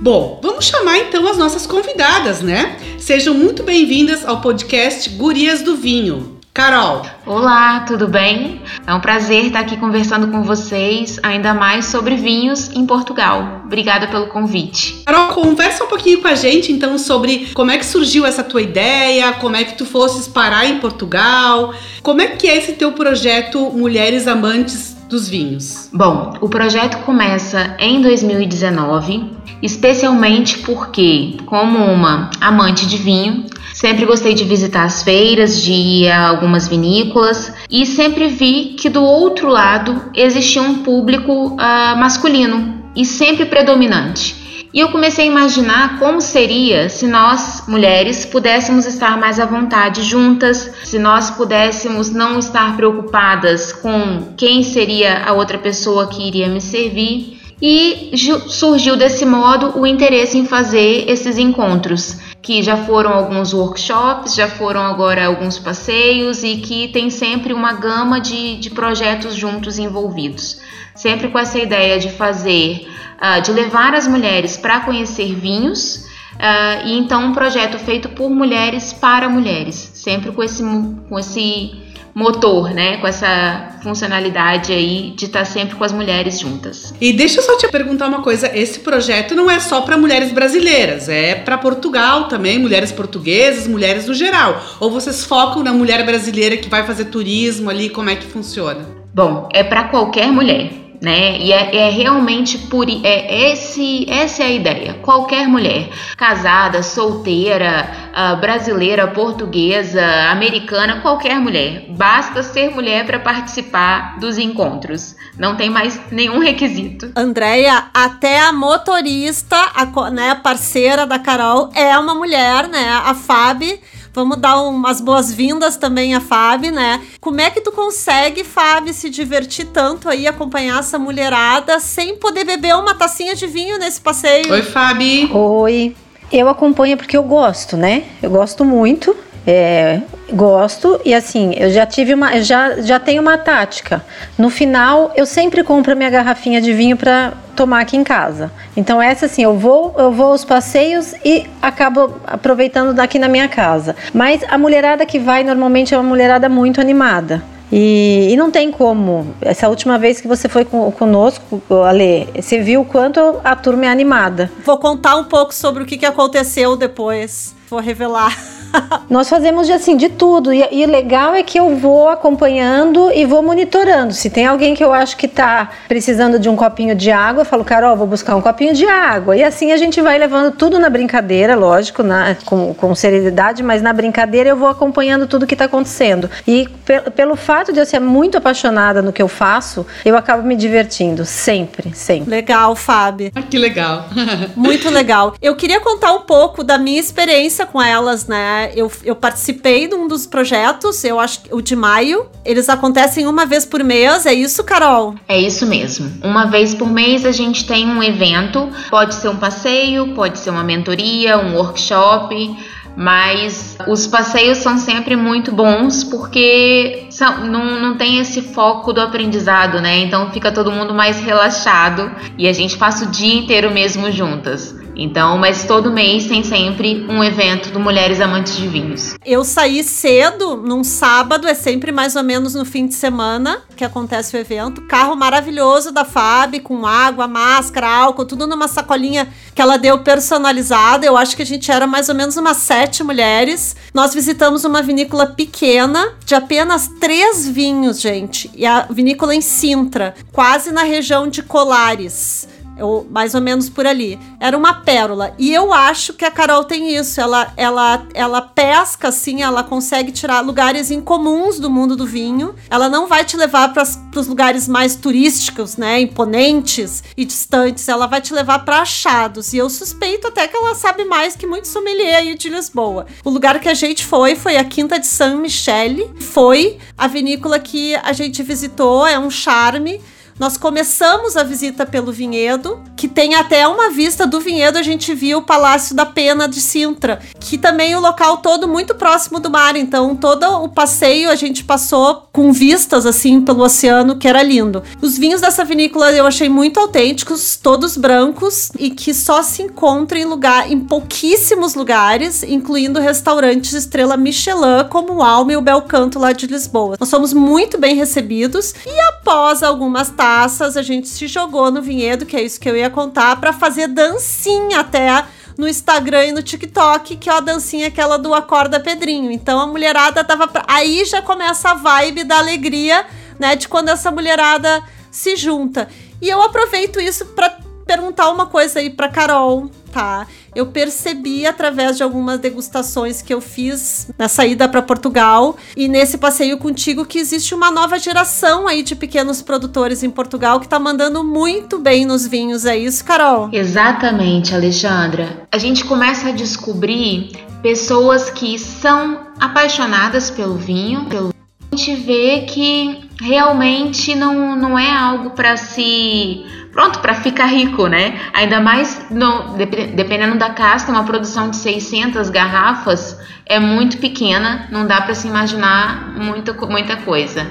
Bom, 0.00 0.40
vamos 0.42 0.66
chamar 0.66 0.98
então 0.98 1.26
as 1.26 1.36
nossas 1.36 1.66
convidadas, 1.66 2.40
né? 2.40 2.76
Sejam 2.98 3.34
muito 3.34 3.62
bem-vindas 3.62 4.24
ao 4.24 4.40
podcast 4.40 5.10
Gurias 5.10 5.62
do 5.62 5.74
Vinho. 5.74 6.35
Carol. 6.56 7.02
Olá, 7.26 7.80
tudo 7.80 8.08
bem? 8.08 8.62
É 8.86 8.94
um 8.94 8.98
prazer 8.98 9.44
estar 9.44 9.60
aqui 9.60 9.76
conversando 9.76 10.28
com 10.28 10.42
vocês, 10.42 11.20
ainda 11.22 11.52
mais 11.52 11.84
sobre 11.84 12.16
vinhos 12.16 12.70
em 12.70 12.86
Portugal. 12.86 13.60
Obrigada 13.66 14.06
pelo 14.06 14.28
convite. 14.28 15.02
Carol, 15.04 15.34
conversa 15.34 15.84
um 15.84 15.86
pouquinho 15.86 16.22
com 16.22 16.28
a 16.28 16.34
gente 16.34 16.72
então 16.72 16.96
sobre 16.96 17.50
como 17.52 17.70
é 17.70 17.76
que 17.76 17.84
surgiu 17.84 18.24
essa 18.24 18.42
tua 18.42 18.62
ideia, 18.62 19.34
como 19.34 19.54
é 19.54 19.64
que 19.64 19.76
tu 19.76 19.84
fosses 19.84 20.26
parar 20.26 20.64
em 20.64 20.78
Portugal, 20.78 21.74
como 22.02 22.22
é 22.22 22.28
que 22.28 22.48
é 22.48 22.56
esse 22.56 22.72
teu 22.72 22.92
projeto 22.92 23.70
Mulheres 23.74 24.26
Amantes 24.26 24.95
dos 25.08 25.28
Vinhos? 25.28 25.88
Bom, 25.92 26.34
o 26.40 26.48
projeto 26.48 26.98
começa 27.04 27.76
em 27.78 28.02
2019, 28.02 29.30
especialmente 29.62 30.58
porque, 30.58 31.36
como 31.46 31.78
uma 31.78 32.30
amante 32.40 32.86
de 32.86 32.96
vinho, 32.96 33.46
Sempre 33.76 34.06
gostei 34.06 34.32
de 34.32 34.42
visitar 34.42 34.84
as 34.84 35.02
feiras, 35.02 35.60
de 35.60 35.70
ir 35.70 36.08
a 36.08 36.28
algumas 36.28 36.66
vinícolas 36.66 37.52
e 37.70 37.84
sempre 37.84 38.26
vi 38.28 38.74
que 38.74 38.88
do 38.88 39.04
outro 39.04 39.48
lado 39.48 40.02
existia 40.14 40.62
um 40.62 40.76
público 40.76 41.48
uh, 41.48 41.56
masculino 41.98 42.82
e 42.96 43.04
sempre 43.04 43.44
predominante. 43.44 44.45
E 44.76 44.80
eu 44.80 44.90
comecei 44.90 45.24
a 45.24 45.30
imaginar 45.30 45.98
como 45.98 46.20
seria 46.20 46.90
se 46.90 47.06
nós, 47.06 47.64
mulheres, 47.66 48.26
pudéssemos 48.26 48.84
estar 48.84 49.16
mais 49.16 49.40
à 49.40 49.46
vontade 49.46 50.02
juntas, 50.02 50.70
se 50.84 50.98
nós 50.98 51.30
pudéssemos 51.30 52.10
não 52.10 52.38
estar 52.38 52.76
preocupadas 52.76 53.72
com 53.72 54.34
quem 54.36 54.62
seria 54.62 55.24
a 55.24 55.32
outra 55.32 55.56
pessoa 55.56 56.08
que 56.08 56.28
iria 56.28 56.46
me 56.46 56.60
servir. 56.60 57.35
E 57.60 58.12
surgiu 58.48 58.96
desse 58.96 59.24
modo 59.24 59.78
o 59.78 59.86
interesse 59.86 60.36
em 60.36 60.46
fazer 60.46 61.08
esses 61.08 61.38
encontros 61.38 62.18
que 62.42 62.62
já 62.62 62.76
foram 62.76 63.12
alguns 63.12 63.52
workshops, 63.52 64.34
já 64.34 64.46
foram 64.46 64.82
agora 64.82 65.26
alguns 65.26 65.58
passeios 65.58 66.44
e 66.44 66.58
que 66.58 66.88
tem 66.88 67.10
sempre 67.10 67.52
uma 67.52 67.72
gama 67.72 68.20
de, 68.20 68.56
de 68.56 68.70
projetos 68.70 69.34
juntos 69.34 69.78
envolvidos. 69.78 70.60
Sempre 70.94 71.28
com 71.28 71.38
essa 71.38 71.58
ideia 71.58 71.98
de 71.98 72.10
fazer, 72.10 72.88
uh, 73.16 73.40
de 73.40 73.50
levar 73.50 73.94
as 73.94 74.06
mulheres 74.06 74.56
para 74.56 74.80
conhecer 74.80 75.34
vinhos, 75.34 76.06
uh, 76.34 76.86
e 76.86 76.96
então 76.98 77.24
um 77.24 77.32
projeto 77.32 77.78
feito 77.78 78.10
por 78.10 78.30
mulheres 78.30 78.92
para 78.92 79.28
mulheres, 79.28 79.90
sempre 79.94 80.30
com 80.30 80.42
esse, 80.42 80.62
com 81.08 81.18
esse 81.18 81.85
motor, 82.16 82.70
né? 82.70 82.96
Com 82.96 83.06
essa 83.06 83.78
funcionalidade 83.82 84.72
aí 84.72 85.12
de 85.14 85.26
estar 85.26 85.40
tá 85.40 85.44
sempre 85.44 85.76
com 85.76 85.84
as 85.84 85.92
mulheres 85.92 86.40
juntas. 86.40 86.94
E 86.98 87.12
deixa 87.12 87.40
eu 87.40 87.42
só 87.44 87.58
te 87.58 87.68
perguntar 87.68 88.08
uma 88.08 88.22
coisa: 88.22 88.50
esse 88.56 88.80
projeto 88.80 89.34
não 89.34 89.50
é 89.50 89.60
só 89.60 89.82
para 89.82 89.98
mulheres 89.98 90.32
brasileiras, 90.32 91.10
é 91.10 91.34
para 91.34 91.58
Portugal 91.58 92.26
também, 92.26 92.58
mulheres 92.58 92.90
portuguesas, 92.90 93.68
mulheres 93.68 94.06
no 94.06 94.14
geral. 94.14 94.58
Ou 94.80 94.90
vocês 94.90 95.24
focam 95.24 95.62
na 95.62 95.74
mulher 95.74 96.06
brasileira 96.06 96.56
que 96.56 96.70
vai 96.70 96.86
fazer 96.86 97.04
turismo 97.06 97.68
ali? 97.68 97.90
Como 97.90 98.08
é 98.08 98.16
que 98.16 98.26
funciona? 98.26 98.86
Bom, 99.14 99.48
é 99.52 99.62
para 99.62 99.84
qualquer 99.84 100.28
mulher. 100.28 100.85
Né? 101.00 101.38
E 101.38 101.52
é, 101.52 101.76
é, 101.76 101.90
realmente 101.90 102.58
por 102.58 102.86
é 102.88 103.52
esse 103.52 104.06
essa 104.10 104.42
é 104.42 104.46
a 104.46 104.50
ideia. 104.50 104.94
Qualquer 105.02 105.46
mulher, 105.48 105.88
casada, 106.16 106.82
solteira, 106.82 107.88
uh, 108.12 108.40
brasileira, 108.40 109.06
portuguesa, 109.08 110.04
americana, 110.30 111.00
qualquer 111.00 111.38
mulher, 111.40 111.86
basta 111.90 112.42
ser 112.42 112.70
mulher 112.70 113.04
para 113.06 113.18
participar 113.18 114.18
dos 114.18 114.38
encontros. 114.38 115.14
Não 115.38 115.56
tem 115.56 115.68
mais 115.68 116.00
nenhum 116.10 116.38
requisito. 116.38 117.10
Andréia, 117.14 117.84
até 117.92 118.40
a 118.40 118.52
motorista, 118.52 119.56
a 119.74 120.10
né, 120.10 120.34
parceira 120.34 121.06
da 121.06 121.18
Carol, 121.18 121.70
é 121.74 121.96
uma 121.98 122.14
mulher, 122.14 122.68
né? 122.68 122.88
A 123.04 123.14
Fábio 123.14 123.78
Vamos 124.16 124.38
dar 124.38 124.62
umas 124.62 124.98
boas-vindas 124.98 125.76
também 125.76 126.14
a 126.14 126.22
Fábio, 126.22 126.72
né? 126.72 127.02
Como 127.20 127.38
é 127.38 127.50
que 127.50 127.60
tu 127.60 127.70
consegue, 127.70 128.44
Fábio, 128.44 128.94
se 128.94 129.10
divertir 129.10 129.66
tanto 129.66 130.08
aí, 130.08 130.26
acompanhar 130.26 130.80
essa 130.80 130.98
mulherada 130.98 131.78
sem 131.80 132.16
poder 132.16 132.44
beber 132.44 132.74
uma 132.76 132.94
tacinha 132.94 133.34
de 133.34 133.46
vinho 133.46 133.78
nesse 133.78 134.00
passeio? 134.00 134.50
Oi, 134.50 134.62
Fábio. 134.62 135.36
Oi. 135.36 135.94
Eu 136.32 136.48
acompanho 136.48 136.96
porque 136.96 137.14
eu 137.14 137.22
gosto, 137.24 137.76
né? 137.76 138.04
Eu 138.22 138.30
gosto 138.30 138.64
muito. 138.64 139.14
É, 139.46 140.00
gosto 140.32 141.00
e 141.04 141.14
assim, 141.14 141.54
eu 141.56 141.70
já 141.70 141.86
tive 141.86 142.12
uma, 142.12 142.34
eu 142.34 142.42
já, 142.42 142.80
já 142.80 142.98
tenho 142.98 143.22
uma 143.22 143.38
tática. 143.38 144.04
No 144.36 144.50
final, 144.50 145.12
eu 145.14 145.24
sempre 145.24 145.62
compro 145.62 145.96
minha 145.96 146.10
garrafinha 146.10 146.60
de 146.60 146.72
vinho 146.72 146.96
para 146.96 147.32
tomar 147.54 147.80
aqui 147.80 147.96
em 147.96 148.02
casa. 148.02 148.50
Então 148.76 149.00
essa 149.00 149.26
assim, 149.26 149.44
eu 149.44 149.56
vou, 149.56 149.94
eu 149.96 150.10
vou 150.10 150.32
aos 150.32 150.44
passeios 150.44 151.14
e 151.24 151.46
acabo 151.62 152.16
aproveitando 152.26 152.92
daqui 152.92 153.18
na 153.18 153.28
minha 153.28 153.48
casa. 153.48 153.94
Mas 154.12 154.42
a 154.48 154.58
mulherada 154.58 155.06
que 155.06 155.18
vai 155.18 155.44
normalmente 155.44 155.94
é 155.94 155.96
uma 155.96 156.08
mulherada 156.08 156.48
muito 156.48 156.80
animada. 156.80 157.42
E, 157.70 158.28
e, 158.30 158.36
não 158.36 158.50
tem 158.50 158.70
como. 158.70 159.34
Essa 159.40 159.68
última 159.68 159.98
vez 159.98 160.20
que 160.20 160.28
você 160.28 160.48
foi 160.48 160.64
conosco, 160.64 161.60
Ale, 161.84 162.28
você 162.34 162.60
viu 162.60 162.82
o 162.82 162.84
quanto 162.84 163.40
a 163.42 163.56
turma 163.56 163.86
é 163.86 163.88
animada. 163.88 164.50
Vou 164.64 164.78
contar 164.78 165.16
um 165.16 165.24
pouco 165.24 165.52
sobre 165.52 165.82
o 165.82 165.86
que 165.86 166.06
aconteceu 166.06 166.76
depois. 166.76 167.56
Vou 167.68 167.80
revelar. 167.80 168.36
Nós 169.08 169.28
fazemos 169.28 169.66
de 169.66 169.72
assim 169.72 169.96
de 169.96 170.08
tudo 170.08 170.52
e, 170.52 170.66
e 170.70 170.86
legal 170.86 171.34
é 171.34 171.42
que 171.42 171.58
eu 171.58 171.76
vou 171.76 172.08
acompanhando 172.08 173.10
e 173.12 173.24
vou 173.24 173.42
monitorando. 173.42 174.12
Se 174.12 174.30
tem 174.30 174.46
alguém 174.46 174.74
que 174.74 174.82
eu 174.82 174.92
acho 174.92 175.16
que 175.16 175.26
está 175.26 175.70
precisando 175.88 176.38
de 176.38 176.48
um 176.48 176.56
copinho 176.56 176.94
de 176.94 177.10
água, 177.10 177.42
eu 177.42 177.46
falo, 177.46 177.64
Carol, 177.64 177.96
vou 177.96 178.06
buscar 178.06 178.36
um 178.36 178.40
copinho 178.40 178.74
de 178.74 178.86
água. 178.86 179.36
E 179.36 179.44
assim 179.44 179.72
a 179.72 179.76
gente 179.76 180.00
vai 180.00 180.18
levando 180.18 180.52
tudo 180.52 180.78
na 180.78 180.88
brincadeira, 180.88 181.54
lógico, 181.54 182.02
na, 182.02 182.36
com, 182.44 182.74
com 182.74 182.94
seriedade, 182.94 183.62
mas 183.62 183.82
na 183.82 183.92
brincadeira 183.92 184.50
eu 184.50 184.56
vou 184.56 184.68
acompanhando 184.68 185.26
tudo 185.26 185.46
que 185.46 185.54
está 185.54 185.66
acontecendo. 185.66 186.30
E 186.46 186.68
pe 186.84 186.96
pelo 187.16 187.36
fato 187.36 187.72
de 187.72 187.78
eu 187.78 187.86
ser 187.86 188.00
muito 188.00 188.36
apaixonada 188.36 189.00
no 189.00 189.12
que 189.12 189.22
eu 189.22 189.28
faço, 189.28 189.86
eu 190.04 190.16
acabo 190.16 190.42
me 190.42 190.56
divertindo 190.56 191.24
sempre, 191.24 191.94
sempre. 191.94 192.30
Legal, 192.30 192.74
Fábio. 192.74 193.30
Ah, 193.34 193.42
que 193.42 193.58
legal. 193.58 194.06
muito 194.56 194.90
legal. 194.90 195.34
Eu 195.40 195.54
queria 195.56 195.80
contar 195.80 196.12
um 196.12 196.22
pouco 196.22 196.62
da 196.62 196.78
minha 196.78 197.00
experiência 197.00 197.64
com 197.64 197.80
elas, 197.80 198.26
né? 198.26 198.55
Eu, 198.74 198.90
eu 199.04 199.14
participei 199.14 199.88
de 199.88 199.94
um 199.94 200.08
dos 200.08 200.26
projetos, 200.26 201.02
eu 201.04 201.18
acho 201.20 201.42
que 201.42 201.54
o 201.54 201.60
de 201.60 201.76
maio. 201.76 202.26
Eles 202.44 202.68
acontecem 202.68 203.26
uma 203.26 203.44
vez 203.44 203.64
por 203.64 203.82
mês, 203.82 204.26
é 204.26 204.32
isso, 204.32 204.62
Carol? 204.64 205.14
É 205.28 205.38
isso 205.38 205.66
mesmo. 205.66 206.10
Uma 206.22 206.46
vez 206.46 206.74
por 206.74 206.88
mês 206.88 207.24
a 207.24 207.32
gente 207.32 207.66
tem 207.66 207.86
um 207.86 208.02
evento. 208.02 208.70
Pode 208.90 209.14
ser 209.14 209.28
um 209.28 209.36
passeio, 209.36 210.14
pode 210.14 210.38
ser 210.38 210.50
uma 210.50 210.64
mentoria, 210.64 211.38
um 211.38 211.56
workshop 211.56 212.56
mas 212.96 213.76
os 213.86 214.06
passeios 214.06 214.58
são 214.58 214.78
sempre 214.78 215.14
muito 215.14 215.52
bons 215.52 216.02
porque 216.02 217.06
são, 217.10 217.46
não, 217.46 217.78
não 217.78 217.96
tem 217.96 218.18
esse 218.18 218.40
foco 218.40 218.90
do 218.90 219.02
aprendizado, 219.02 219.82
né? 219.82 219.98
Então 219.98 220.30
fica 220.30 220.50
todo 220.50 220.72
mundo 220.72 220.94
mais 220.94 221.20
relaxado 221.20 222.10
e 222.38 222.48
a 222.48 222.52
gente 222.54 222.78
passa 222.78 223.04
o 223.04 223.08
dia 223.08 223.34
inteiro 223.34 223.70
mesmo 223.70 224.10
juntas. 224.10 224.74
Então, 224.96 225.36
mas 225.36 225.64
todo 225.64 225.92
mês 225.92 226.26
tem 226.26 226.42
sempre 226.42 227.04
um 227.08 227.22
evento 227.22 227.70
do 227.70 227.78
Mulheres 227.78 228.20
Amantes 228.20 228.56
de 228.56 228.66
Vinhos. 228.66 229.14
Eu 229.24 229.44
saí 229.44 229.84
cedo, 229.84 230.56
num 230.56 230.82
sábado, 230.82 231.46
é 231.46 231.54
sempre 231.54 231.92
mais 231.92 232.16
ou 232.16 232.22
menos 232.22 232.54
no 232.54 232.64
fim 232.64 232.86
de 232.86 232.94
semana 232.94 233.62
que 233.76 233.84
acontece 233.84 234.34
o 234.34 234.40
evento. 234.40 234.80
Carro 234.82 235.14
maravilhoso 235.14 235.92
da 235.92 236.04
Fab, 236.04 236.58
com 236.60 236.86
água, 236.86 237.28
máscara, 237.28 237.88
álcool, 237.88 238.24
tudo 238.24 238.46
numa 238.46 238.68
sacolinha 238.68 239.28
que 239.54 239.60
ela 239.60 239.76
deu 239.76 239.98
personalizada. 239.98 241.04
Eu 241.04 241.16
acho 241.16 241.36
que 241.36 241.42
a 241.42 241.46
gente 241.46 241.70
era 241.70 241.86
mais 241.86 242.08
ou 242.08 242.14
menos 242.14 242.36
umas 242.36 242.56
sete 242.56 243.04
mulheres. 243.04 243.76
Nós 243.92 244.14
visitamos 244.14 244.64
uma 244.64 244.80
vinícola 244.80 245.26
pequena, 245.26 246.14
de 246.24 246.34
apenas 246.34 246.88
três 246.98 247.46
vinhos, 247.46 248.00
gente. 248.00 248.50
E 248.54 248.64
a 248.64 248.86
vinícola 248.88 249.34
em 249.34 249.42
Sintra, 249.42 250.14
quase 250.32 250.72
na 250.72 250.82
região 250.82 251.28
de 251.28 251.42
Colares 251.42 252.48
ou 252.80 253.06
mais 253.10 253.34
ou 253.34 253.40
menos 253.40 253.68
por 253.68 253.86
ali. 253.86 254.18
Era 254.38 254.56
uma 254.56 254.74
pérola. 254.74 255.34
E 255.38 255.52
eu 255.52 255.72
acho 255.72 256.12
que 256.12 256.24
a 256.24 256.30
Carol 256.30 256.64
tem 256.64 256.94
isso. 256.94 257.20
Ela, 257.20 257.52
ela, 257.56 258.06
ela 258.14 258.40
pesca, 258.42 259.08
assim, 259.08 259.42
ela 259.42 259.62
consegue 259.62 260.12
tirar 260.12 260.40
lugares 260.40 260.90
incomuns 260.90 261.58
do 261.58 261.70
mundo 261.70 261.96
do 261.96 262.06
vinho. 262.06 262.54
Ela 262.70 262.88
não 262.88 263.06
vai 263.06 263.24
te 263.24 263.36
levar 263.36 263.72
para 263.72 263.84
os 264.16 264.26
lugares 264.26 264.68
mais 264.68 264.94
turísticos, 264.96 265.76
né? 265.76 266.00
Imponentes 266.00 267.02
e 267.16 267.24
distantes. 267.24 267.88
Ela 267.88 268.06
vai 268.06 268.20
te 268.20 268.34
levar 268.34 268.60
para 268.60 268.80
achados. 268.80 269.52
E 269.52 269.58
eu 269.58 269.70
suspeito 269.70 270.28
até 270.28 270.46
que 270.46 270.56
ela 270.56 270.74
sabe 270.74 271.04
mais 271.04 271.36
que 271.36 271.46
muito 271.46 271.68
sommelier 271.68 272.16
aí 272.16 272.34
de 272.34 272.48
Lisboa. 272.48 273.06
O 273.24 273.30
lugar 273.30 273.60
que 273.60 273.68
a 273.68 273.74
gente 273.74 274.04
foi 274.04 274.36
foi 274.36 274.56
a 274.56 274.64
Quinta 274.64 274.98
de 274.98 275.06
San 275.06 275.36
Michele. 275.36 276.10
Foi 276.20 276.78
a 276.96 277.06
vinícola 277.06 277.58
que 277.58 277.94
a 277.96 278.12
gente 278.12 278.42
visitou. 278.42 279.06
É 279.06 279.18
um 279.18 279.30
charme 279.30 280.00
nós 280.38 280.56
começamos 280.58 281.36
a 281.36 281.42
visita 281.42 281.86
pelo 281.86 282.12
vinhedo, 282.12 282.78
que 282.94 283.08
tem 283.08 283.34
até 283.34 283.66
uma 283.66 283.90
vista 283.90 284.26
do 284.26 284.38
vinhedo, 284.38 284.76
a 284.76 284.82
gente 284.82 285.14
viu 285.14 285.38
o 285.38 285.42
Palácio 285.42 285.96
da 285.96 286.04
Pena 286.04 286.46
de 286.46 286.60
Sintra, 286.60 287.20
que 287.40 287.56
também 287.56 287.92
é 287.92 287.98
o 287.98 288.00
local 288.00 288.38
todo 288.38 288.68
muito 288.68 288.94
próximo 288.94 289.40
do 289.40 289.50
mar, 289.50 289.76
então 289.76 290.14
todo 290.14 290.44
o 290.62 290.68
passeio 290.68 291.30
a 291.30 291.34
gente 291.34 291.64
passou 291.64 292.28
com 292.32 292.52
vistas 292.52 293.06
assim 293.06 293.40
pelo 293.40 293.64
oceano, 293.64 294.16
que 294.16 294.28
era 294.28 294.42
lindo. 294.42 294.82
Os 295.00 295.16
vinhos 295.16 295.40
dessa 295.40 295.64
vinícola 295.64 296.12
eu 296.12 296.26
achei 296.26 296.48
muito 296.48 296.78
autênticos, 296.78 297.56
todos 297.56 297.96
brancos 297.96 298.70
e 298.78 298.90
que 298.90 299.14
só 299.14 299.42
se 299.42 299.62
encontram 299.62 300.20
em 300.20 300.26
lugar 300.26 300.70
em 300.70 300.80
pouquíssimos 300.80 301.74
lugares, 301.74 302.42
incluindo 302.42 303.00
restaurantes 303.00 303.72
estrela 303.72 304.16
Michelin, 304.16 304.86
como 304.90 305.14
o 305.14 305.22
Alma 305.22 305.52
e 305.52 305.56
o 305.56 305.62
Belcanto 305.62 306.18
lá 306.18 306.32
de 306.32 306.46
Lisboa. 306.46 306.96
Nós 307.00 307.10
fomos 307.10 307.32
muito 307.32 307.78
bem 307.78 307.94
recebidos 307.94 308.74
e 308.84 309.00
após 309.00 309.62
algumas 309.62 310.10
tardes 310.10 310.25
taças, 310.26 310.76
a 310.76 310.82
gente 310.82 311.06
se 311.06 311.28
jogou 311.28 311.70
no 311.70 311.80
vinhedo, 311.80 312.26
que 312.26 312.36
é 312.36 312.42
isso 312.42 312.58
que 312.58 312.68
eu 312.68 312.76
ia 312.76 312.90
contar, 312.90 313.36
para 313.36 313.52
fazer 313.52 313.86
dancinha 313.86 314.80
até 314.80 315.24
no 315.56 315.68
Instagram 315.68 316.24
e 316.26 316.32
no 316.32 316.42
TikTok, 316.42 317.14
que 317.14 317.30
é 317.30 317.32
a 317.32 317.38
dancinha 317.38 317.86
aquela 317.86 318.18
do 318.18 318.34
Acorda 318.34 318.80
Pedrinho. 318.80 319.30
Então 319.30 319.60
a 319.60 319.68
mulherada 319.68 320.24
tava. 320.24 320.48
Pra... 320.48 320.64
Aí 320.66 321.04
já 321.04 321.22
começa 321.22 321.70
a 321.70 321.74
vibe 321.74 322.24
da 322.24 322.38
alegria, 322.38 323.06
né? 323.38 323.54
De 323.54 323.68
quando 323.68 323.88
essa 323.88 324.10
mulherada 324.10 324.82
se 325.12 325.36
junta. 325.36 325.88
E 326.20 326.28
eu 326.28 326.42
aproveito 326.42 327.00
isso 327.00 327.26
para 327.26 327.55
perguntar 327.86 328.30
uma 328.30 328.46
coisa 328.46 328.80
aí 328.80 328.90
para 328.90 329.08
Carol, 329.08 329.70
tá? 329.92 330.26
Eu 330.54 330.66
percebi 330.66 331.46
através 331.46 331.96
de 331.96 332.02
algumas 332.02 332.40
degustações 332.40 333.22
que 333.22 333.32
eu 333.32 333.40
fiz 333.40 334.10
na 334.18 334.28
saída 334.28 334.68
para 334.68 334.82
Portugal 334.82 335.56
e 335.76 335.86
nesse 335.86 336.18
passeio 336.18 336.58
contigo 336.58 337.06
que 337.06 337.18
existe 337.18 337.54
uma 337.54 337.70
nova 337.70 337.98
geração 337.98 338.66
aí 338.66 338.82
de 338.82 338.96
pequenos 338.96 339.40
produtores 339.40 340.02
em 340.02 340.10
Portugal 340.10 340.58
que 340.58 340.68
tá 340.68 340.78
mandando 340.78 341.22
muito 341.22 341.78
bem 341.78 342.04
nos 342.04 342.26
vinhos, 342.26 342.66
é 342.66 342.76
isso, 342.76 343.04
Carol? 343.04 343.48
Exatamente, 343.52 344.54
Alexandra. 344.54 345.46
A 345.52 345.58
gente 345.58 345.84
começa 345.84 346.28
a 346.28 346.32
descobrir 346.32 347.30
pessoas 347.62 348.30
que 348.30 348.58
são 348.58 349.20
apaixonadas 349.40 350.30
pelo 350.30 350.56
vinho, 350.56 351.04
pelo 351.06 351.35
a 351.72 351.76
gente 351.76 351.94
vê 351.96 352.46
que 352.48 353.08
realmente 353.20 354.14
não, 354.14 354.56
não 354.56 354.78
é 354.78 354.90
algo 354.90 355.30
para 355.30 355.56
se 355.56 356.44
pronto 356.72 356.98
para 356.98 357.14
ficar 357.14 357.46
rico, 357.46 357.86
né? 357.86 358.20
Ainda 358.34 358.60
mais 358.60 359.06
no, 359.10 359.56
dependendo 359.56 360.36
da 360.36 360.50
casca, 360.50 360.92
uma 360.92 361.04
produção 361.04 361.48
de 361.48 361.56
600 361.56 362.28
garrafas 362.28 363.18
é 363.46 363.58
muito 363.58 363.96
pequena, 363.96 364.68
não 364.70 364.86
dá 364.86 365.00
para 365.00 365.14
se 365.14 365.26
imaginar 365.26 366.12
muita, 366.14 366.52
muita 366.52 366.96
coisa. 366.96 367.50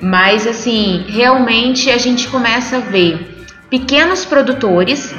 Mas 0.00 0.46
assim, 0.46 1.04
realmente 1.08 1.90
a 1.90 1.98
gente 1.98 2.28
começa 2.28 2.78
a 2.78 2.80
ver 2.80 3.46
pequenos 3.70 4.24
produtores 4.24 5.14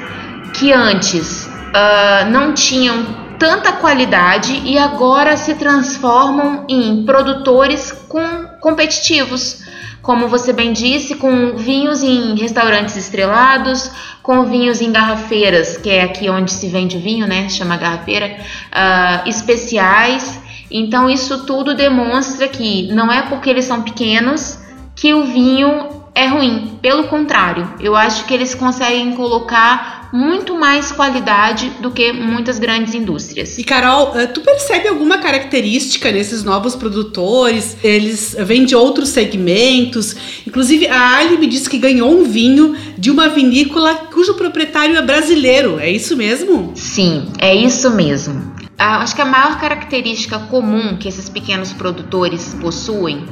que 0.53 0.73
antes 0.73 1.45
uh, 1.45 2.29
não 2.29 2.53
tinham 2.53 3.26
tanta 3.39 3.73
qualidade 3.73 4.61
e 4.65 4.77
agora 4.77 5.37
se 5.37 5.55
transformam 5.55 6.65
em 6.67 7.05
produtores 7.05 7.91
com 8.07 8.45
competitivos 8.59 9.65
como 10.07 10.29
você 10.29 10.53
bem 10.53 10.71
disse, 10.71 11.15
com 11.15 11.57
vinhos 11.57 12.01
em 12.01 12.33
restaurantes 12.35 12.95
estrelados, 12.95 13.91
com 14.23 14.45
vinhos 14.45 14.79
em 14.79 14.89
garrafeiras, 14.89 15.75
que 15.75 15.89
é 15.89 16.03
aqui 16.03 16.29
onde 16.29 16.49
se 16.49 16.69
vende 16.69 16.97
vinho, 16.97 17.27
né? 17.27 17.49
Chama 17.49 17.75
garrafeira, 17.75 18.37
uh, 18.71 19.27
especiais. 19.27 20.39
Então, 20.71 21.09
isso 21.09 21.45
tudo 21.45 21.75
demonstra 21.75 22.47
que 22.47 22.87
não 22.93 23.11
é 23.11 23.23
porque 23.23 23.49
eles 23.49 23.65
são 23.65 23.81
pequenos 23.81 24.57
que 24.95 25.13
o 25.13 25.25
vinho 25.25 26.06
é 26.17 26.25
ruim. 26.25 26.79
Pelo 26.81 27.03
contrário, 27.03 27.71
eu 27.79 27.95
acho 27.95 28.25
que 28.25 28.33
eles 28.33 28.55
conseguem 28.55 29.13
colocar 29.13 30.09
muito 30.11 30.57
mais 30.57 30.91
qualidade 30.91 31.69
do 31.79 31.91
que 31.91 32.11
muitas 32.11 32.57
grandes 32.57 32.95
indústrias. 32.95 33.57
E 33.57 33.63
Carol, 33.63 34.17
eh, 34.17 34.25
tu 34.25 34.41
percebe 34.41 34.87
alguma 34.87 35.19
característica 35.19 36.11
nesses 36.11 36.43
novos 36.43 36.75
produtores? 36.75 37.77
Eles 37.83 38.35
vêm 38.39 38.65
de 38.65 38.75
outros 38.75 39.09
segmentos. 39.09 40.15
Inclusive, 40.47 40.87
a 40.87 41.17
Ali 41.17 41.37
me 41.37 41.45
disse 41.45 41.69
que 41.69 41.77
ganhou 41.77 42.09
um 42.09 42.23
vinho 42.23 42.75
de 42.97 43.11
uma 43.11 43.29
vinícola 43.29 43.93
cujo 44.11 44.33
proprietário 44.33 44.97
é 44.97 45.01
brasileiro. 45.01 45.79
É 45.79 45.91
isso 45.91 46.17
mesmo? 46.17 46.71
Sim, 46.73 47.27
é 47.37 47.53
isso 47.53 47.91
mesmo. 47.91 48.55
Acho 48.77 49.15
que 49.15 49.21
a 49.21 49.25
maior 49.25 49.59
característica 49.59 50.39
comum 50.39 50.97
que 50.97 51.07
esses 51.07 51.29
pequenos 51.29 51.73
produtores 51.73 52.55
possuem 52.59 53.25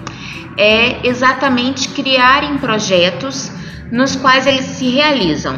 é 0.58 1.08
exatamente 1.08 1.90
criarem 1.90 2.58
projetos 2.58 3.52
nos 3.92 4.16
quais 4.16 4.48
eles 4.48 4.66
se 4.66 4.90
realizam. 4.90 5.56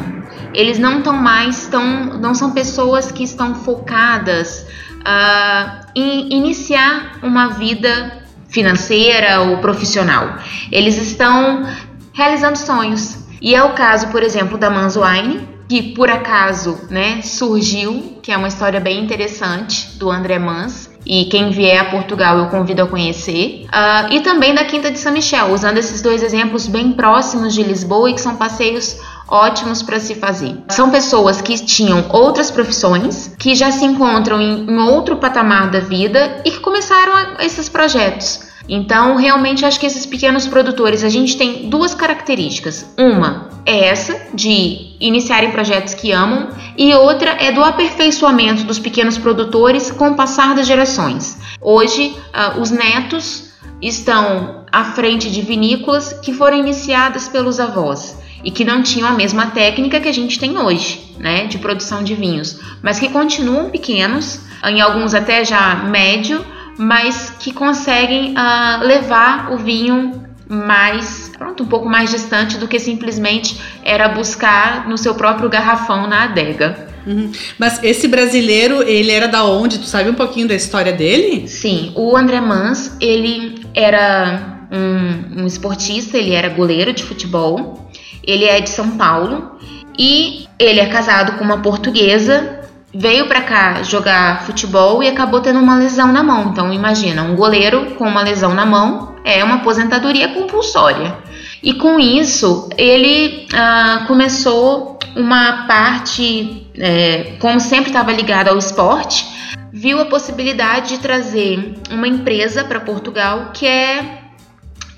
Eles 0.54 0.78
não 0.78 0.98
estão 0.98 1.12
mais 1.12 1.66
tão, 1.66 2.18
não 2.18 2.34
são 2.34 2.52
pessoas 2.52 3.12
que 3.12 3.22
estão 3.22 3.54
focadas 3.54 4.66
uh, 5.00 5.86
em 5.94 6.32
iniciar 6.32 7.18
uma 7.22 7.48
vida 7.48 8.22
financeira 8.48 9.40
ou 9.42 9.58
profissional. 9.58 10.36
Eles 10.72 10.96
estão 10.96 11.66
realizando 12.12 12.56
sonhos. 12.56 13.18
E 13.40 13.54
é 13.54 13.62
o 13.62 13.74
caso, 13.74 14.08
por 14.08 14.22
exemplo, 14.22 14.58
da 14.58 14.70
Manzoine, 14.70 15.46
que 15.68 15.94
por 15.94 16.10
acaso 16.10 16.78
né, 16.90 17.20
surgiu, 17.22 18.18
que 18.22 18.32
é 18.32 18.36
uma 18.36 18.48
história 18.48 18.80
bem 18.80 19.04
interessante 19.04 19.96
do 19.98 20.10
André 20.10 20.38
Mans, 20.38 20.87
e 21.06 21.24
quem 21.26 21.50
vier 21.50 21.80
a 21.80 21.84
Portugal 21.86 22.38
eu 22.38 22.46
convido 22.46 22.82
a 22.82 22.86
conhecer. 22.86 23.66
Uh, 23.66 24.12
e 24.12 24.20
também 24.20 24.54
da 24.54 24.64
Quinta 24.64 24.90
de 24.90 24.98
São 24.98 25.12
Michel, 25.12 25.52
usando 25.52 25.78
esses 25.78 26.02
dois 26.02 26.22
exemplos 26.22 26.66
bem 26.66 26.92
próximos 26.92 27.54
de 27.54 27.62
Lisboa 27.62 28.10
e 28.10 28.14
que 28.14 28.20
são 28.20 28.36
passeios 28.36 28.96
ótimos 29.28 29.82
para 29.82 30.00
se 30.00 30.14
fazer. 30.14 30.56
São 30.70 30.90
pessoas 30.90 31.40
que 31.40 31.54
tinham 31.58 32.06
outras 32.10 32.50
profissões, 32.50 33.34
que 33.38 33.54
já 33.54 33.70
se 33.70 33.84
encontram 33.84 34.40
em, 34.40 34.70
em 34.70 34.78
outro 34.78 35.16
patamar 35.16 35.70
da 35.70 35.80
vida 35.80 36.40
e 36.44 36.50
que 36.50 36.60
começaram 36.60 37.12
a, 37.14 37.44
esses 37.44 37.68
projetos. 37.68 38.47
Então, 38.68 39.16
realmente 39.16 39.64
acho 39.64 39.80
que 39.80 39.86
esses 39.86 40.04
pequenos 40.04 40.46
produtores, 40.46 41.02
a 41.02 41.08
gente 41.08 41.36
tem 41.36 41.70
duas 41.70 41.94
características. 41.94 42.92
Uma 42.98 43.48
é 43.64 43.86
essa 43.86 44.28
de 44.34 44.96
iniciarem 45.00 45.50
projetos 45.50 45.94
que 45.94 46.12
amam 46.12 46.48
e 46.76 46.92
outra 46.94 47.30
é 47.30 47.50
do 47.50 47.64
aperfeiçoamento 47.64 48.64
dos 48.64 48.78
pequenos 48.78 49.16
produtores 49.16 49.90
com 49.90 50.10
o 50.10 50.14
passar 50.14 50.54
das 50.54 50.66
gerações. 50.66 51.38
Hoje, 51.60 52.14
uh, 52.34 52.60
os 52.60 52.70
netos 52.70 53.52
estão 53.80 54.64
à 54.70 54.84
frente 54.84 55.30
de 55.30 55.40
vinícolas 55.40 56.12
que 56.12 56.32
foram 56.32 56.58
iniciadas 56.58 57.28
pelos 57.28 57.58
avós 57.58 58.18
e 58.44 58.50
que 58.50 58.64
não 58.64 58.82
tinham 58.82 59.08
a 59.08 59.12
mesma 59.12 59.46
técnica 59.46 60.00
que 60.00 60.08
a 60.08 60.12
gente 60.12 60.38
tem 60.38 60.58
hoje, 60.58 61.14
né, 61.18 61.46
de 61.46 61.58
produção 61.58 62.02
de 62.02 62.14
vinhos, 62.14 62.60
mas 62.82 62.98
que 62.98 63.08
continuam 63.08 63.70
pequenos, 63.70 64.40
em 64.64 64.80
alguns 64.80 65.14
até 65.14 65.44
já 65.44 65.74
médio, 65.74 66.44
mas 66.78 67.30
que 67.40 67.52
conseguem 67.52 68.32
uh, 68.32 68.86
levar 68.86 69.52
o 69.52 69.58
vinho 69.58 70.24
mais, 70.48 71.30
pronto, 71.36 71.64
um 71.64 71.66
pouco 71.66 71.88
mais 71.88 72.10
distante 72.10 72.56
do 72.56 72.68
que 72.68 72.78
simplesmente 72.78 73.60
era 73.84 74.08
buscar 74.08 74.88
no 74.88 74.96
seu 74.96 75.14
próprio 75.14 75.48
garrafão 75.50 76.06
na 76.06 76.24
adega. 76.24 76.88
Uhum. 77.06 77.32
Mas 77.58 77.82
esse 77.82 78.06
brasileiro, 78.06 78.82
ele 78.82 79.10
era 79.10 79.26
da 79.26 79.44
onde? 79.44 79.78
Tu 79.78 79.86
sabe 79.86 80.08
um 80.08 80.14
pouquinho 80.14 80.46
da 80.46 80.54
história 80.54 80.92
dele? 80.92 81.48
Sim, 81.48 81.92
o 81.94 82.16
André 82.16 82.40
Mans, 82.40 82.96
ele 83.00 83.66
era 83.74 84.66
um, 84.70 85.42
um 85.42 85.46
esportista, 85.46 86.16
ele 86.16 86.32
era 86.32 86.48
goleiro 86.48 86.92
de 86.92 87.02
futebol, 87.02 87.90
ele 88.22 88.44
é 88.44 88.60
de 88.60 88.70
São 88.70 88.90
Paulo 88.90 89.58
e 89.98 90.46
ele 90.58 90.80
é 90.80 90.86
casado 90.86 91.38
com 91.38 91.44
uma 91.44 91.58
portuguesa 91.58 92.57
veio 92.94 93.26
para 93.26 93.42
cá 93.42 93.82
jogar 93.82 94.42
futebol 94.42 95.02
e 95.02 95.08
acabou 95.08 95.40
tendo 95.40 95.58
uma 95.58 95.76
lesão 95.76 96.12
na 96.12 96.22
mão. 96.22 96.50
Então 96.50 96.72
imagina, 96.72 97.22
um 97.22 97.36
goleiro 97.36 97.94
com 97.96 98.04
uma 98.04 98.22
lesão 98.22 98.54
na 98.54 98.64
mão 98.64 99.16
é 99.24 99.42
uma 99.44 99.56
aposentadoria 99.56 100.28
compulsória. 100.28 101.16
E 101.62 101.74
com 101.74 101.98
isso 101.98 102.68
ele 102.76 103.46
ah, 103.54 104.04
começou 104.06 104.98
uma 105.16 105.66
parte, 105.66 106.66
é, 106.76 107.36
como 107.40 107.58
sempre 107.60 107.90
estava 107.90 108.12
ligado 108.12 108.48
ao 108.48 108.58
esporte, 108.58 109.26
viu 109.72 110.00
a 110.00 110.04
possibilidade 110.04 110.90
de 110.90 110.98
trazer 110.98 111.74
uma 111.90 112.06
empresa 112.06 112.64
para 112.64 112.80
Portugal 112.80 113.50
que 113.52 113.66
é 113.66 114.27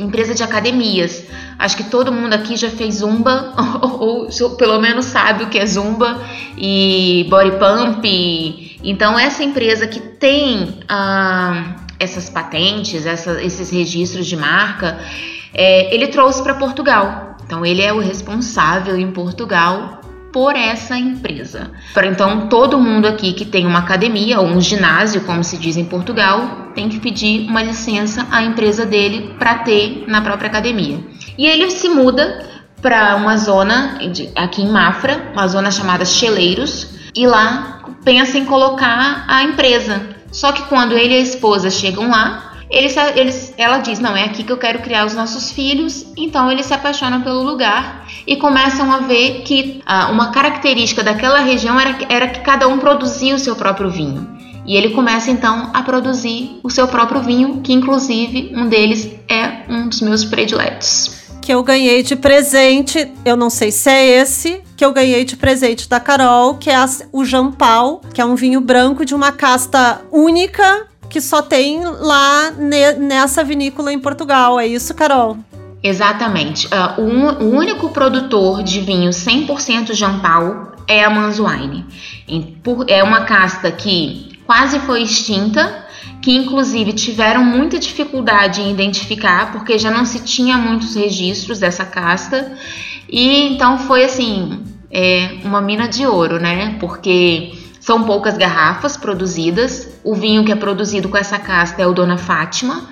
empresa 0.01 0.35
de 0.35 0.43
academias. 0.43 1.25
Acho 1.59 1.77
que 1.77 1.85
todo 1.85 2.13
mundo 2.13 2.33
aqui 2.33 2.57
já 2.57 2.71
fez 2.71 2.97
zumba, 2.97 3.55
ou, 3.83 4.29
ou, 4.29 4.51
pelo 4.57 4.81
menos 4.81 5.07
sabe 5.07 5.45
o 5.45 5.49
que 5.49 5.59
é 5.59 5.67
zumba 5.67 6.21
e 6.57 7.27
body 7.29 7.53
pump. 7.53 8.79
Então, 8.83 9.19
essa 9.19 9.45
empresa 9.45 9.87
que 9.87 10.01
tem 10.01 10.81
ah, 10.89 11.77
essas 11.99 12.31
patentes, 12.31 13.05
essa, 13.05 13.43
esses 13.43 13.71
registros 13.71 14.27
de 14.27 14.37
marca, 14.37 14.99
é, 15.53 15.95
ele 15.95 16.07
trouxe 16.09 16.43
para 16.43 16.55
Portugal. 16.55 17.37
Então, 17.45 17.65
ele 17.67 17.83
é 17.83 17.93
o 17.93 17.99
responsável 17.99 18.97
em 18.97 19.11
Portugal 19.11 20.00
por 20.33 20.55
essa 20.55 20.97
empresa. 20.97 21.71
Então, 22.05 22.49
todo 22.49 22.79
mundo 22.79 23.07
aqui 23.07 23.33
que 23.33 23.45
tem 23.45 23.67
uma 23.67 23.81
academia 23.81 24.41
ou 24.41 24.47
um 24.47 24.61
ginásio, 24.61 25.23
como 25.23 25.43
se 25.43 25.57
diz 25.57 25.77
em 25.77 25.85
Portugal, 25.85 26.71
tem 26.75 26.89
que 26.89 27.01
pedir 27.01 27.49
uma 27.49 27.63
licença 27.63 28.27
à 28.31 28.43
empresa 28.43 28.87
dele 28.87 29.35
para 29.39 29.57
ter 29.61 30.05
na 30.07 30.21
própria 30.21 30.49
academia. 30.49 30.99
E 31.37 31.47
ele 31.47 31.71
se 31.71 31.89
muda 31.89 32.47
para 32.81 33.17
uma 33.17 33.37
zona 33.37 33.99
aqui 34.37 34.63
em 34.63 34.69
Mafra, 34.71 35.31
uma 35.33 35.47
zona 35.49 35.71
chamada 35.71 36.05
Cheleiros, 36.05 36.95
e 37.15 37.27
lá 37.27 37.83
pensa 38.05 38.39
em 38.39 38.45
colocar 38.45 39.25
a 39.29 39.43
empresa. 39.43 40.01
Só 40.31 40.53
que 40.53 40.63
quando 40.63 40.97
ele 40.97 41.15
e 41.15 41.19
a 41.19 41.21
esposa 41.21 41.71
chegam 41.71 42.09
lá, 42.09 42.50
eles, 42.71 42.95
eles, 43.17 43.55
ela 43.59 43.79
diz: 43.79 43.99
Não, 43.99 44.17
é 44.17 44.25
aqui 44.25 44.45
que 44.45 44.53
eu 44.53 44.57
quero 44.57 44.79
criar 44.79 45.05
os 45.05 45.15
nossos 45.15 45.51
filhos. 45.51 46.07
Então 46.17 46.51
eles 46.51 46.67
se 46.67 46.75
apaixonam 46.75 47.21
pelo 47.23 47.43
lugar 47.43 48.07
e 48.27 48.37
começam 48.37 48.93
a 48.93 48.99
ver 48.99 49.43
que 49.43 49.83
ah, 49.85 50.09
uma 50.11 50.31
característica 50.31 51.03
daquela 51.03 51.41
região 51.41 51.79
era, 51.79 51.99
era 52.09 52.29
que 52.29 52.41
cada 52.41 52.69
um 52.69 52.79
produzia 52.79 53.35
o 53.35 53.39
seu 53.39 53.57
próprio 53.57 53.91
vinho. 53.91 54.39
E 54.65 54.77
ele 54.77 54.91
começa 54.91 55.31
então 55.31 55.71
a 55.75 55.83
produzir 55.83 56.61
o 56.63 56.71
seu 56.71 56.87
próprio 56.87 57.21
vinho, 57.23 57.61
que 57.61 57.73
inclusive 57.73 58.53
um 58.55 58.69
deles 58.69 59.11
é 59.29 59.65
um 59.69 59.89
dos 59.89 60.01
meus 60.01 60.25
prediletos. 60.25 61.19
Que 61.43 61.53
eu 61.53 61.63
ganhei 61.63 62.03
de 62.03 62.15
presente, 62.15 63.11
eu 63.25 63.37
não 63.37 63.51
sei 63.51 63.73
se 63.73 63.91
é 63.91 64.21
esse, 64.21 64.63
que 64.77 64.85
eu 64.85 64.93
ganhei 64.93 65.25
de 65.25 65.37
presente 65.37 65.89
da 65.89 65.99
Carol, 65.99 66.55
que 66.55 66.71
é 66.71 66.77
o 67.11 67.25
Jean 67.25 67.51
Paul, 67.51 68.01
que 68.15 68.21
é 68.21 68.25
um 68.25 68.37
vinho 68.37 68.61
branco 68.61 69.05
de 69.05 69.15
uma 69.15 69.33
casta 69.33 70.03
única 70.13 70.90
que 71.11 71.21
só 71.21 71.43
tem 71.43 71.85
lá 71.85 72.53
ne 72.53 72.93
nessa 72.93 73.45
vinícola 73.45 73.93
em 73.93 73.99
Portugal. 73.99 74.59
É 74.59 74.67
isso, 74.67 74.95
Carol? 74.95 75.37
Exatamente. 75.83 76.67
Uh, 76.69 77.01
o, 77.01 77.45
o, 77.45 77.57
único 77.57 77.89
produtor 77.89 78.63
de 78.63 78.81
vinho 78.81 79.11
100% 79.11 79.95
Jampal 79.95 80.73
é 80.87 81.03
a 81.03 81.11
Manzuine. 81.11 81.85
É 82.87 83.03
uma 83.03 83.23
casta 83.23 83.73
que 83.73 84.39
quase 84.47 84.79
foi 84.81 85.03
extinta, 85.03 85.87
que 86.21 86.37
inclusive 86.37 86.93
tiveram 86.93 87.43
muita 87.43 87.79
dificuldade 87.79 88.61
em 88.61 88.71
identificar, 88.71 89.53
porque 89.53 89.79
já 89.79 89.91
não 89.91 90.05
se 90.05 90.21
tinha 90.21 90.59
muitos 90.59 90.95
registros 90.95 91.59
dessa 91.59 91.85
casta. 91.85 92.53
E 93.09 93.49
então 93.49 93.79
foi 93.79 94.05
assim, 94.05 94.63
é, 94.91 95.39
uma 95.45 95.63
mina 95.63 95.89
de 95.89 96.07
ouro, 96.07 96.39
né? 96.39 96.77
Porque 96.79 97.53
são 97.91 98.05
poucas 98.05 98.39
garrafas 98.39 98.97
produzidas. 98.97 99.89
O 100.05 100.15
vinho 100.15 100.45
que 100.45 100.53
é 100.53 100.55
produzido 100.55 101.09
com 101.09 101.19
essa 101.19 101.41
casta 101.41 101.83
é 101.83 101.87
o 101.89 101.93
Dona 101.93 102.17
Fátima. 102.17 102.89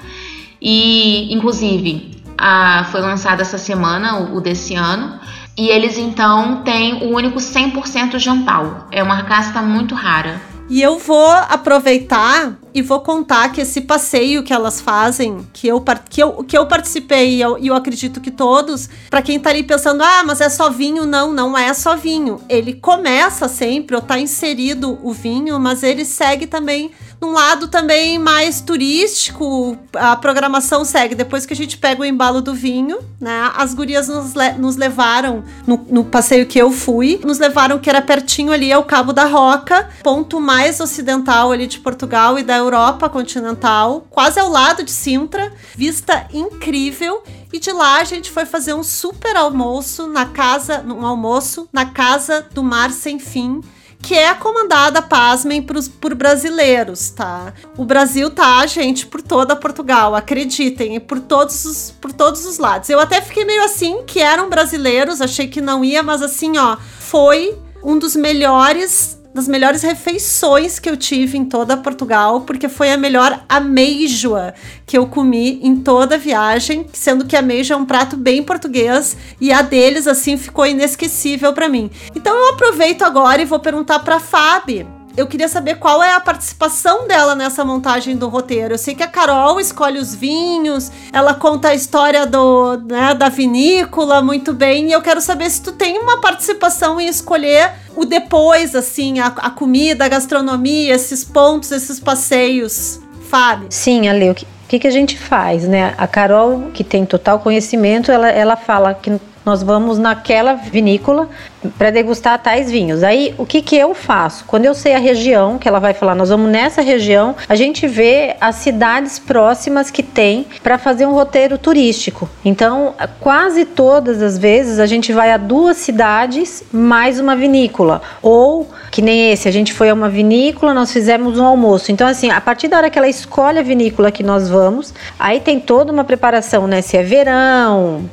E, 0.60 1.32
inclusive, 1.32 2.20
a, 2.36 2.82
foi 2.90 3.00
lançado 3.00 3.40
essa 3.40 3.58
semana, 3.58 4.18
o, 4.18 4.38
o, 4.38 4.40
desse 4.40 4.74
ano. 4.74 5.20
E 5.56 5.68
eles 5.68 5.96
então 5.96 6.62
têm 6.64 7.06
o 7.06 7.14
único 7.14 7.38
100% 7.38 8.18
Jampal. 8.18 8.88
É 8.90 9.00
uma 9.00 9.22
casta 9.22 9.62
muito 9.62 9.94
rara. 9.94 10.40
E 10.70 10.82
eu 10.82 10.98
vou 10.98 11.30
aproveitar 11.30 12.58
e 12.74 12.82
vou 12.82 13.00
contar 13.00 13.50
que 13.50 13.62
esse 13.62 13.80
passeio 13.80 14.42
que 14.42 14.52
elas 14.52 14.82
fazem, 14.82 15.46
que 15.52 15.66
eu, 15.66 15.82
que 16.10 16.22
eu, 16.22 16.44
que 16.44 16.58
eu 16.58 16.66
participei 16.66 17.36
e 17.36 17.40
eu, 17.40 17.56
eu 17.56 17.74
acredito 17.74 18.20
que 18.20 18.30
todos, 18.30 18.88
para 19.08 19.22
quem 19.22 19.40
tá 19.40 19.48
ali 19.48 19.62
pensando, 19.62 20.02
ah, 20.02 20.22
mas 20.26 20.42
é 20.42 20.48
só 20.50 20.68
vinho, 20.68 21.06
não, 21.06 21.32
não 21.32 21.56
é 21.56 21.72
só 21.72 21.96
vinho. 21.96 22.38
Ele 22.50 22.74
começa 22.74 23.48
sempre, 23.48 23.96
ou 23.96 24.02
tá 24.02 24.18
inserido 24.18 24.98
o 25.02 25.10
vinho, 25.12 25.58
mas 25.58 25.82
ele 25.82 26.04
segue 26.04 26.46
também 26.46 26.90
num 27.20 27.32
lado 27.32 27.68
também 27.68 28.18
mais 28.18 28.60
turístico, 28.60 29.76
a 29.94 30.16
programação 30.16 30.84
segue. 30.84 31.14
Depois 31.14 31.44
que 31.44 31.52
a 31.52 31.56
gente 31.56 31.76
pega 31.76 32.02
o 32.02 32.04
embalo 32.04 32.40
do 32.40 32.54
vinho, 32.54 32.98
né? 33.20 33.50
As 33.56 33.74
gurias 33.74 34.08
nos, 34.08 34.34
le 34.34 34.52
nos 34.52 34.76
levaram 34.76 35.44
no, 35.66 35.84
no, 35.90 36.04
passeio 36.04 36.46
que 36.46 36.58
eu 36.58 36.70
fui, 36.70 37.20
nos 37.24 37.38
levaram 37.38 37.78
que 37.78 37.90
era 37.90 38.00
pertinho 38.00 38.52
ali 38.52 38.72
ao 38.72 38.84
Cabo 38.84 39.12
da 39.12 39.24
Roca, 39.24 39.88
ponto 40.02 40.40
mais 40.40 40.80
ocidental 40.80 41.50
ali 41.50 41.66
de 41.66 41.80
Portugal 41.80 42.38
e 42.38 42.42
da 42.42 42.56
Europa 42.56 43.08
continental, 43.08 44.06
quase 44.10 44.38
ao 44.38 44.48
lado 44.48 44.82
de 44.82 44.90
Sintra, 44.90 45.52
vista 45.74 46.26
incrível. 46.32 47.22
E 47.52 47.58
de 47.58 47.72
lá 47.72 47.98
a 47.98 48.04
gente 48.04 48.30
foi 48.30 48.44
fazer 48.44 48.74
um 48.74 48.82
super 48.82 49.34
almoço 49.34 50.06
na 50.06 50.26
casa, 50.26 50.84
um 50.86 51.04
almoço 51.06 51.68
na 51.72 51.86
casa 51.86 52.46
do 52.52 52.62
Mar 52.62 52.90
Sem 52.90 53.18
Fim, 53.18 53.62
que 54.00 54.14
é 54.14 54.32
comandada, 54.34 55.02
pasmem, 55.02 55.62
pros, 55.62 55.88
por 55.88 56.14
brasileiros, 56.14 57.10
tá? 57.10 57.52
O 57.76 57.84
Brasil 57.84 58.30
tá, 58.30 58.64
gente, 58.66 59.06
por 59.06 59.20
toda 59.20 59.56
Portugal, 59.56 60.14
acreditem, 60.14 60.96
e 60.96 61.00
por 61.00 61.20
todos 61.20 61.64
os, 61.64 61.90
por 62.00 62.12
todos 62.12 62.46
os 62.46 62.58
lados. 62.58 62.88
Eu 62.88 63.00
até 63.00 63.20
fiquei 63.20 63.44
meio 63.44 63.64
assim, 63.64 64.02
que 64.06 64.20
eram 64.20 64.48
brasileiros, 64.48 65.20
achei 65.20 65.48
que 65.48 65.60
não 65.60 65.84
ia, 65.84 66.02
mas 66.02 66.22
assim, 66.22 66.56
ó, 66.56 66.76
foi 67.00 67.58
um 67.82 67.98
dos 67.98 68.16
melhores 68.16 69.17
das 69.38 69.46
melhores 69.46 69.82
refeições 69.82 70.80
que 70.80 70.90
eu 70.90 70.96
tive 70.96 71.38
em 71.38 71.44
toda 71.44 71.76
Portugal, 71.76 72.40
porque 72.40 72.68
foi 72.68 72.90
a 72.90 72.96
melhor 72.96 73.44
ameijoa 73.48 74.52
que 74.84 74.98
eu 74.98 75.06
comi 75.06 75.60
em 75.62 75.76
toda 75.76 76.16
a 76.16 76.18
viagem, 76.18 76.86
sendo 76.92 77.24
que 77.24 77.36
a 77.36 77.38
ameijoa 77.38 77.76
é 77.76 77.80
um 77.80 77.86
prato 77.86 78.16
bem 78.16 78.42
português 78.42 79.16
e 79.40 79.52
a 79.52 79.62
deles 79.62 80.08
assim 80.08 80.36
ficou 80.36 80.66
inesquecível 80.66 81.52
para 81.52 81.68
mim. 81.68 81.88
Então 82.16 82.34
eu 82.34 82.52
aproveito 82.52 83.02
agora 83.02 83.40
e 83.40 83.44
vou 83.44 83.60
perguntar 83.60 84.00
para 84.00 84.18
Fábio 84.18 84.97
eu 85.18 85.26
queria 85.26 85.48
saber 85.48 85.78
qual 85.78 86.00
é 86.00 86.12
a 86.12 86.20
participação 86.20 87.08
dela 87.08 87.34
nessa 87.34 87.64
montagem 87.64 88.16
do 88.16 88.28
roteiro. 88.28 88.74
Eu 88.74 88.78
sei 88.78 88.94
que 88.94 89.02
a 89.02 89.08
Carol 89.08 89.58
escolhe 89.58 89.98
os 89.98 90.14
vinhos, 90.14 90.92
ela 91.12 91.34
conta 91.34 91.70
a 91.70 91.74
história 91.74 92.24
do, 92.24 92.76
né, 92.86 93.14
da 93.14 93.28
vinícola 93.28 94.22
muito 94.22 94.52
bem, 94.52 94.88
e 94.88 94.92
eu 94.92 95.02
quero 95.02 95.20
saber 95.20 95.50
se 95.50 95.60
tu 95.60 95.72
tem 95.72 95.98
uma 95.98 96.20
participação 96.20 97.00
em 97.00 97.08
escolher 97.08 97.72
o 97.96 98.04
depois, 98.04 98.76
assim, 98.76 99.18
a, 99.18 99.26
a 99.26 99.50
comida, 99.50 100.04
a 100.04 100.08
gastronomia, 100.08 100.94
esses 100.94 101.24
pontos, 101.24 101.72
esses 101.72 101.98
passeios. 101.98 103.00
Fábio. 103.28 103.66
Sim, 103.70 104.08
Ale, 104.08 104.30
o 104.30 104.34
que, 104.34 104.78
que, 104.78 104.86
a 104.86 104.90
gente 104.90 105.18
faz, 105.18 105.64
né? 105.64 105.94
A 105.98 106.06
Carol, 106.06 106.70
que 106.72 106.84
tem 106.84 107.04
total 107.04 107.40
conhecimento, 107.40 108.12
ela, 108.12 108.30
ela 108.30 108.56
fala 108.56 108.94
que 108.94 109.20
nós 109.44 109.62
vamos 109.62 109.98
naquela 109.98 110.54
vinícola 110.54 111.28
para 111.76 111.90
degustar 111.90 112.38
tais 112.38 112.70
vinhos. 112.70 113.02
Aí, 113.02 113.34
o 113.36 113.44
que 113.44 113.62
que 113.62 113.76
eu 113.76 113.94
faço? 113.94 114.44
Quando 114.46 114.64
eu 114.64 114.74
sei 114.74 114.94
a 114.94 114.98
região, 114.98 115.58
que 115.58 115.66
ela 115.66 115.80
vai 115.80 115.92
falar, 115.92 116.14
nós 116.14 116.28
vamos 116.28 116.50
nessa 116.50 116.82
região, 116.82 117.34
a 117.48 117.54
gente 117.54 117.86
vê 117.86 118.36
as 118.40 118.56
cidades 118.56 119.18
próximas 119.18 119.90
que 119.90 120.02
tem 120.02 120.46
para 120.62 120.78
fazer 120.78 121.06
um 121.06 121.12
roteiro 121.12 121.58
turístico. 121.58 122.28
Então, 122.44 122.94
quase 123.20 123.64
todas 123.64 124.22
as 124.22 124.38
vezes 124.38 124.78
a 124.78 124.86
gente 124.86 125.12
vai 125.12 125.32
a 125.32 125.36
duas 125.36 125.76
cidades 125.78 126.62
mais 126.72 127.18
uma 127.18 127.34
vinícola. 127.34 128.02
Ou, 128.22 128.68
que 128.90 129.02
nem 129.02 129.32
esse, 129.32 129.48
a 129.48 129.52
gente 129.52 129.72
foi 129.72 129.90
a 129.90 129.94
uma 129.94 130.08
vinícola, 130.08 130.72
nós 130.72 130.92
fizemos 130.92 131.38
um 131.38 131.44
almoço. 131.44 131.90
Então, 131.90 132.06
assim, 132.06 132.30
a 132.30 132.40
partir 132.40 132.68
da 132.68 132.76
hora 132.76 132.90
que 132.90 132.98
ela 132.98 133.08
escolhe 133.08 133.58
a 133.58 133.62
vinícola 133.62 134.12
que 134.12 134.22
nós 134.22 134.48
vamos, 134.48 134.94
aí 135.18 135.40
tem 135.40 135.58
toda 135.58 135.92
uma 135.92 136.04
preparação, 136.04 136.66
né? 136.66 136.80
Se 136.82 136.96
é 136.96 137.02
verão, 137.02 138.08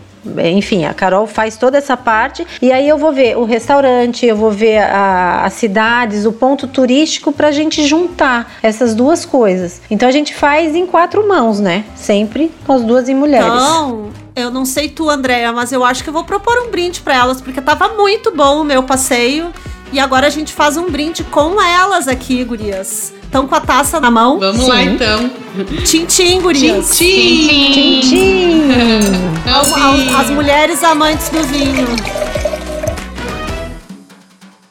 enfim, 0.56 0.86
a 0.86 0.94
Carol 0.94 1.28
faz 1.28 1.58
toda 1.58 1.78
essa 1.78 1.96
parte 1.96 2.46
e 2.62 2.72
aí 2.72 2.88
eu 2.88 2.98
vou 2.98 3.12
ver 3.12 3.38
o 3.38 3.44
restaurante, 3.44 4.26
eu 4.26 4.36
vou 4.36 4.52
ver 4.52 4.80
as 4.80 5.54
cidades, 5.54 6.26
o 6.26 6.32
ponto 6.32 6.68
turístico 6.68 7.32
para 7.32 7.50
a 7.50 7.52
gente 7.52 7.86
juntar 7.86 8.56
essas 8.62 8.96
duas 8.96 9.26
coisas. 9.26 9.82
Então 9.90 10.08
a 10.08 10.12
gente 10.12 10.34
faz 10.34 10.76
em 10.76 10.86
quatro 10.86 11.28
mãos, 11.28 11.60
né? 11.60 11.86
Sempre 11.96 12.52
com 12.66 12.74
as 12.74 12.84
duas 12.84 13.08
em 13.10 13.16
mulheres. 13.16 13.48
Não, 13.48 14.10
eu 14.36 14.52
não 14.52 14.66
sei 14.66 14.90
tu, 14.90 15.10
Andréa, 15.10 15.52
mas 15.52 15.72
eu 15.72 15.84
acho 15.84 16.04
que 16.04 16.10
eu 16.10 16.14
vou 16.14 16.24
propor 16.24 16.58
um 16.66 16.72
brinde 16.72 17.02
para 17.02 17.16
elas 17.16 17.42
porque 17.42 17.62
tava 17.62 17.90
muito 17.90 18.36
bom 18.36 18.62
o 18.62 18.64
meu 18.64 18.84
passeio. 18.84 19.52
E 19.96 20.00
agora 20.02 20.28
a 20.28 20.30
gente 20.30 20.52
faz 20.52 20.76
um 20.76 20.92
brinde 20.92 21.24
com 21.24 21.62
elas 21.62 22.10
aqui, 22.10 22.44
gurias. 22.44 23.14
Estão 23.24 23.48
com 23.48 23.56
a 23.56 23.62
taça 23.62 23.98
na 23.98 24.12
mão? 24.12 24.38
Vamos 24.38 24.66
Sim. 24.66 24.68
lá 24.68 24.84
então. 24.84 25.32
Tintim, 25.86 26.42
gurias. 26.42 26.98
Tintim. 26.98 28.02
Tintim. 28.02 28.62
As, 29.46 30.20
as 30.20 30.30
mulheres 30.32 30.84
amantes 30.84 31.30
do 31.30 31.42
vinho. 31.44 31.88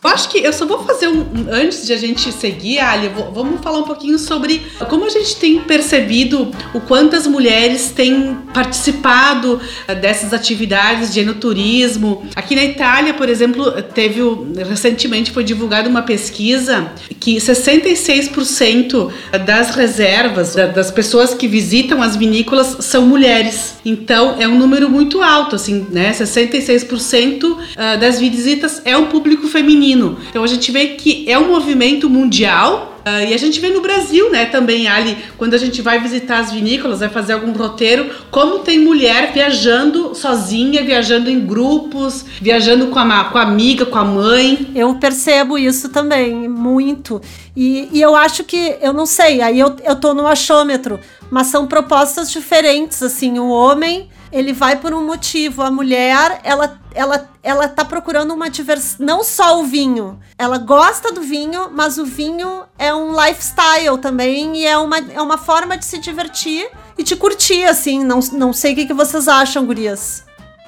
Eu 0.05 0.11
acho 0.11 0.29
que 0.29 0.39
eu 0.39 0.53
só 0.53 0.67
vou 0.67 0.85
fazer 0.85 1.09
um. 1.09 1.25
Antes 1.51 1.87
de 1.87 1.93
a 1.95 1.97
gente 1.97 2.31
seguir, 2.31 2.79
Ali, 2.79 3.11
vamos 3.33 3.63
falar 3.63 3.79
um 3.79 3.85
pouquinho 3.85 4.19
sobre 4.19 4.61
como 4.91 5.07
a 5.07 5.09
gente 5.09 5.37
tem 5.37 5.59
percebido 5.61 6.53
o 6.75 6.81
quanto 6.81 7.17
as 7.17 7.27
mulheres 7.27 7.91
têm 7.91 8.37
participado 8.53 9.59
eh, 9.89 9.95
dessas 9.95 10.35
atividades 10.35 11.11
de 11.11 11.21
enoturismo. 11.21 12.23
Aqui 12.37 12.55
na 12.55 12.63
Itália, 12.63 13.15
por 13.15 13.31
exemplo, 13.31 13.73
teve 13.95 14.21
recentemente 14.69 15.31
foi 15.31 15.43
divulgada 15.43 15.89
uma 15.89 16.03
pesquisa 16.03 16.93
que 17.19 17.37
66% 17.37 19.11
das 19.47 19.75
reservas 19.75 20.55
das 20.55 20.91
pessoas 20.91 21.33
que 21.33 21.49
visitam 21.49 22.03
as 22.03 22.15
vinícolas 22.15 22.77
são 22.81 23.07
mulheres. 23.07 23.77
Então 23.83 24.37
é 24.39 24.47
um 24.47 24.59
número 24.59 24.91
muito 24.91 25.23
alto, 25.23 25.57
assim, 25.57 25.87
né? 25.91 26.13
66% 26.13 27.57
eh, 27.75 27.97
das 27.97 28.21
visitas 28.21 28.83
é 28.85 28.95
um 28.99 29.07
público 29.07 29.49
feminino 29.49 29.94
feminino. 29.95 30.19
Então 30.29 30.43
a 30.43 30.47
gente 30.47 30.71
vê 30.71 30.89
que 30.89 31.31
é 31.31 31.39
um 31.39 31.49
movimento 31.49 32.11
mundial 32.11 32.91
Uh, 33.05 33.29
e 33.29 33.35
a 33.35 33.37
gente 33.37 33.61
vê 33.61 33.69
no 33.69 33.83
Brasil, 33.83 34.31
né, 34.31 34.47
também, 34.47 34.89
Ali, 34.89 35.19
quando 35.37 35.53
a 35.53 35.59
gente 35.59 35.83
vai 35.83 36.01
visitar 36.01 36.39
as 36.39 36.51
vinícolas, 36.51 37.01
vai 37.01 37.11
fazer 37.11 37.35
algum 37.35 37.53
roteiro, 37.53 38.11
como 38.31 38.61
tem 38.61 38.79
mulher 38.79 39.31
viajando 39.31 40.15
sozinha, 40.15 40.83
viajando 40.83 41.29
em 41.29 41.39
grupos, 41.39 42.25
viajando 42.41 42.87
com 42.87 42.99
a, 42.99 43.25
com 43.25 43.37
a 43.37 43.43
amiga, 43.43 43.85
com 43.85 43.99
a 43.99 44.05
mãe. 44.07 44.71
Eu 44.75 44.95
percebo 44.95 45.59
isso 45.59 45.91
também, 45.91 46.49
muito. 46.49 47.21
E, 47.55 47.91
e 47.93 48.01
eu 48.01 48.17
acho 48.17 48.43
que, 48.43 48.79
eu 48.81 48.95
não 48.95 49.05
sei, 49.05 49.43
aí 49.43 49.61
eu, 49.61 49.77
eu 49.85 49.97
tô 49.97 50.15
no 50.15 50.27
achômetro, 50.27 50.99
mas 51.31 51.49
são 51.49 51.67
propostas 51.67 52.33
diferentes, 52.33 53.03
assim, 53.03 53.39
o 53.39 53.51
homem 53.51 54.09
ele 54.35 54.53
vai 54.53 54.75
por 54.75 54.93
um 54.93 55.07
motivo. 55.07 55.63
A 55.63 55.71
mulher, 55.71 56.41
ela, 56.43 56.77
ela, 56.93 57.31
ela 57.41 57.69
tá 57.69 57.85
procurando 57.85 58.35
uma 58.35 58.51
diversão. 58.51 59.07
Não 59.07 59.23
só 59.23 59.61
o 59.61 59.65
vinho. 59.65 60.19
Ela 60.37 60.59
gosta 60.59 61.13
do 61.13 61.23
vinho, 61.23 61.71
mas 61.73 61.99
o 61.99 62.05
vinho 62.05 62.65
é 62.77 62.93
um 62.93 63.13
lifestyle 63.13 63.97
também 63.99 64.57
e 64.57 64.67
é 64.67 64.77
uma, 64.77 64.99
é 64.99 65.23
uma 65.23 65.39
forma 65.39 65.79
de 65.79 65.85
se 65.85 65.99
divertir 65.99 66.69
e 66.99 67.05
de 67.05 67.15
curtir, 67.15 67.65
assim. 67.65 68.03
Não, 68.03 68.19
não 68.33 68.53
sei 68.53 68.73
o 68.73 68.75
que, 68.75 68.87
que 68.87 68.93
vocês 68.93 69.29
acham, 69.29 69.65
gurias. 69.65 70.25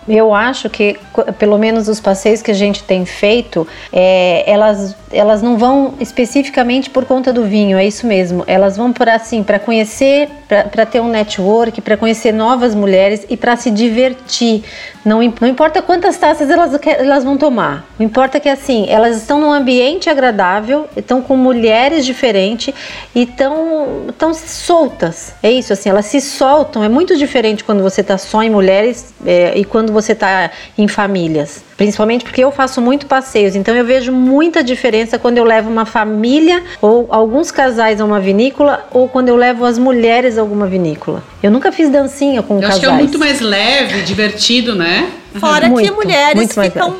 Eu 0.08 0.32
acho 0.32 0.70
que, 0.70 0.96
pelo 1.36 1.58
menos 1.58 1.88
os 1.88 1.98
passeios 1.98 2.40
que 2.40 2.52
a 2.52 2.54
gente 2.54 2.84
tem 2.84 3.04
feito, 3.04 3.66
é, 3.92 4.48
elas, 4.48 4.94
elas 5.10 5.42
não 5.42 5.56
vão 5.56 5.94
especificamente 6.00 6.90
por 6.90 7.04
conta 7.04 7.32
do 7.32 7.44
vinho, 7.44 7.78
é 7.78 7.86
isso 7.86 8.06
mesmo. 8.06 8.44
Elas 8.46 8.76
vão 8.76 8.92
por 8.92 9.08
assim, 9.08 9.42
para 9.42 9.58
conhecer, 9.58 10.28
para 10.48 10.86
ter 10.86 11.00
um 11.00 11.08
network, 11.08 11.80
para 11.80 11.96
conhecer 11.96 12.32
novas 12.32 12.74
mulheres 12.74 13.24
e 13.28 13.36
para 13.36 13.56
se 13.56 13.70
divertir. 13.70 14.64
Não, 15.04 15.20
não 15.40 15.48
importa 15.48 15.80
quantas 15.80 16.16
taças 16.16 16.50
elas, 16.50 16.78
elas 16.84 17.22
vão 17.22 17.36
tomar. 17.36 17.86
O 17.98 18.02
importa 18.02 18.38
é 18.38 18.40
que 18.40 18.48
assim, 18.48 18.86
elas 18.88 19.16
estão 19.16 19.40
num 19.40 19.52
ambiente 19.52 20.10
agradável, 20.10 20.86
estão 20.96 21.22
com 21.22 21.36
mulheres 21.36 22.04
diferentes 22.04 22.74
e 23.14 23.22
estão 23.22 24.06
tão 24.18 24.34
soltas. 24.34 25.34
É 25.42 25.50
isso, 25.50 25.72
assim, 25.72 25.88
elas 25.88 26.06
se 26.06 26.20
soltam. 26.20 26.82
É 26.82 26.88
muito 26.88 27.16
diferente 27.16 27.62
quando 27.62 27.82
você 27.82 28.00
está 28.00 28.18
só 28.18 28.42
em 28.42 28.50
mulheres 28.50 29.14
é, 29.24 29.52
e 29.56 29.64
quando 29.64 29.92
você 29.92 30.12
está 30.12 30.50
em 30.76 30.88
famílias. 30.88 31.64
Principalmente 31.76 32.24
porque 32.24 32.42
eu 32.42 32.50
faço 32.50 32.80
muito 32.80 33.06
passeios, 33.06 33.54
então 33.54 33.76
eu 33.76 33.84
vejo 33.84 34.10
muita 34.10 34.64
diferença 34.64 34.95
quando 35.18 35.38
eu 35.38 35.44
levo 35.44 35.70
uma 35.70 35.84
família 35.84 36.62
ou 36.80 37.06
alguns 37.10 37.50
casais 37.50 38.00
a 38.00 38.04
uma 38.04 38.20
vinícola 38.20 38.86
ou 38.92 39.08
quando 39.08 39.28
eu 39.28 39.36
levo 39.36 39.64
as 39.64 39.78
mulheres 39.78 40.38
a 40.38 40.40
alguma 40.40 40.66
vinícola. 40.66 41.22
Eu 41.42 41.50
nunca 41.50 41.72
fiz 41.72 41.90
dancinha 41.90 42.42
com 42.42 42.56
eu 42.56 42.60
casais. 42.60 42.76
Acho 42.76 42.86
que 42.88 42.92
é 42.94 42.96
muito 42.96 43.18
mais 43.18 43.40
leve, 43.40 44.02
divertido, 44.02 44.74
né? 44.74 45.10
Fora 45.38 45.68
muito, 45.68 45.86
que 45.86 45.94
mulheres 45.94 46.54
ficam 46.54 46.96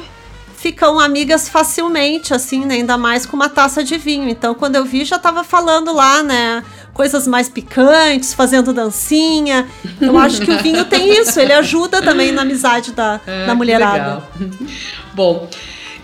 ficam 0.56 0.98
amigas 0.98 1.48
facilmente, 1.48 2.34
assim, 2.34 2.64
né? 2.64 2.74
Ainda 2.74 2.98
mais 2.98 3.24
com 3.24 3.36
uma 3.36 3.48
taça 3.48 3.84
de 3.84 3.96
vinho. 3.96 4.28
Então, 4.28 4.52
quando 4.52 4.74
eu 4.74 4.84
vi, 4.84 5.04
já 5.04 5.16
tava 5.16 5.44
falando 5.44 5.92
lá, 5.94 6.24
né? 6.24 6.64
Coisas 6.92 7.26
mais 7.26 7.48
picantes, 7.48 8.34
fazendo 8.34 8.72
dancinha. 8.72 9.68
Eu 10.00 10.18
acho 10.18 10.40
que 10.40 10.50
o 10.50 10.58
vinho 10.58 10.84
tem 10.86 11.20
isso, 11.20 11.38
ele 11.38 11.52
ajuda 11.52 12.02
também 12.02 12.32
na 12.32 12.42
amizade 12.42 12.92
da, 12.92 13.20
ah, 13.26 13.46
da 13.46 13.54
mulherada. 13.54 14.24
Bom. 15.14 15.48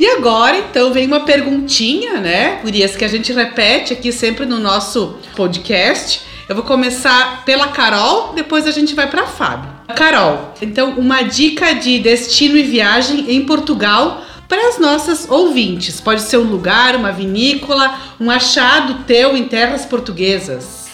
E 0.02 0.06
agora, 0.08 0.58
então, 0.58 0.92
vem 0.92 1.06
uma 1.06 1.20
perguntinha, 1.20 2.14
né, 2.14 2.58
Gurias, 2.60 2.96
que 2.96 3.04
a 3.04 3.08
gente 3.08 3.32
repete 3.32 3.92
aqui 3.92 4.10
sempre 4.10 4.44
no 4.44 4.58
nosso 4.58 5.16
podcast. 5.36 6.22
Eu 6.48 6.56
vou 6.56 6.64
começar 6.64 7.44
pela 7.44 7.68
Carol, 7.68 8.32
depois 8.34 8.66
a 8.66 8.72
gente 8.72 8.96
vai 8.96 9.08
para 9.08 9.28
Fábio. 9.28 9.70
Carol, 9.94 10.54
então, 10.60 10.98
uma 10.98 11.22
dica 11.22 11.72
de 11.72 12.00
destino 12.00 12.56
e 12.56 12.64
viagem 12.64 13.32
em 13.32 13.46
Portugal 13.46 14.24
para 14.48 14.70
as 14.70 14.80
nossas 14.80 15.30
ouvintes. 15.30 16.00
Pode 16.00 16.22
ser 16.22 16.38
um 16.38 16.50
lugar, 16.50 16.96
uma 16.96 17.12
vinícola, 17.12 17.96
um 18.18 18.28
achado 18.28 19.04
teu 19.04 19.36
em 19.36 19.44
terras 19.44 19.86
portuguesas. 19.86 20.88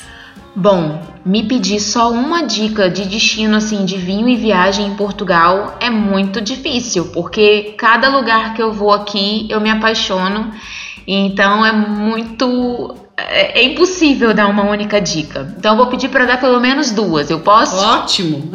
Bom, 0.55 1.08
me 1.25 1.43
pedir 1.45 1.81
só 1.81 2.11
uma 2.11 2.43
dica 2.43 2.89
de 2.89 3.07
destino 3.07 3.57
assim 3.57 3.85
de 3.85 3.97
vinho 3.97 4.29
e 4.29 4.37
viagem 4.37 4.87
em 4.87 4.95
Portugal 4.95 5.77
é 5.81 5.91
muito 5.91 6.41
difícil, 6.41 7.07
porque 7.13 7.75
cada 7.77 8.09
lugar 8.09 8.55
que 8.55 8.63
eu 8.63 8.73
vou 8.73 8.93
aqui 8.93 9.47
eu 9.51 9.61
me 9.61 9.71
apaixono 9.71 10.53
Então 11.07 11.65
é 11.65 11.73
muito 11.73 12.95
é, 13.17 13.61
é 13.61 13.65
impossível 13.65 14.33
dar 14.33 14.47
uma 14.47 14.65
única 14.65 15.01
dica. 15.01 15.55
Então 15.59 15.73
eu 15.73 15.77
vou 15.77 15.87
pedir 15.89 16.09
para 16.09 16.25
dar 16.25 16.39
pelo 16.39 16.61
menos 16.61 16.93
duas. 16.93 17.31
Eu 17.31 17.41
posso? 17.41 17.77
Ótimo. 17.77 18.51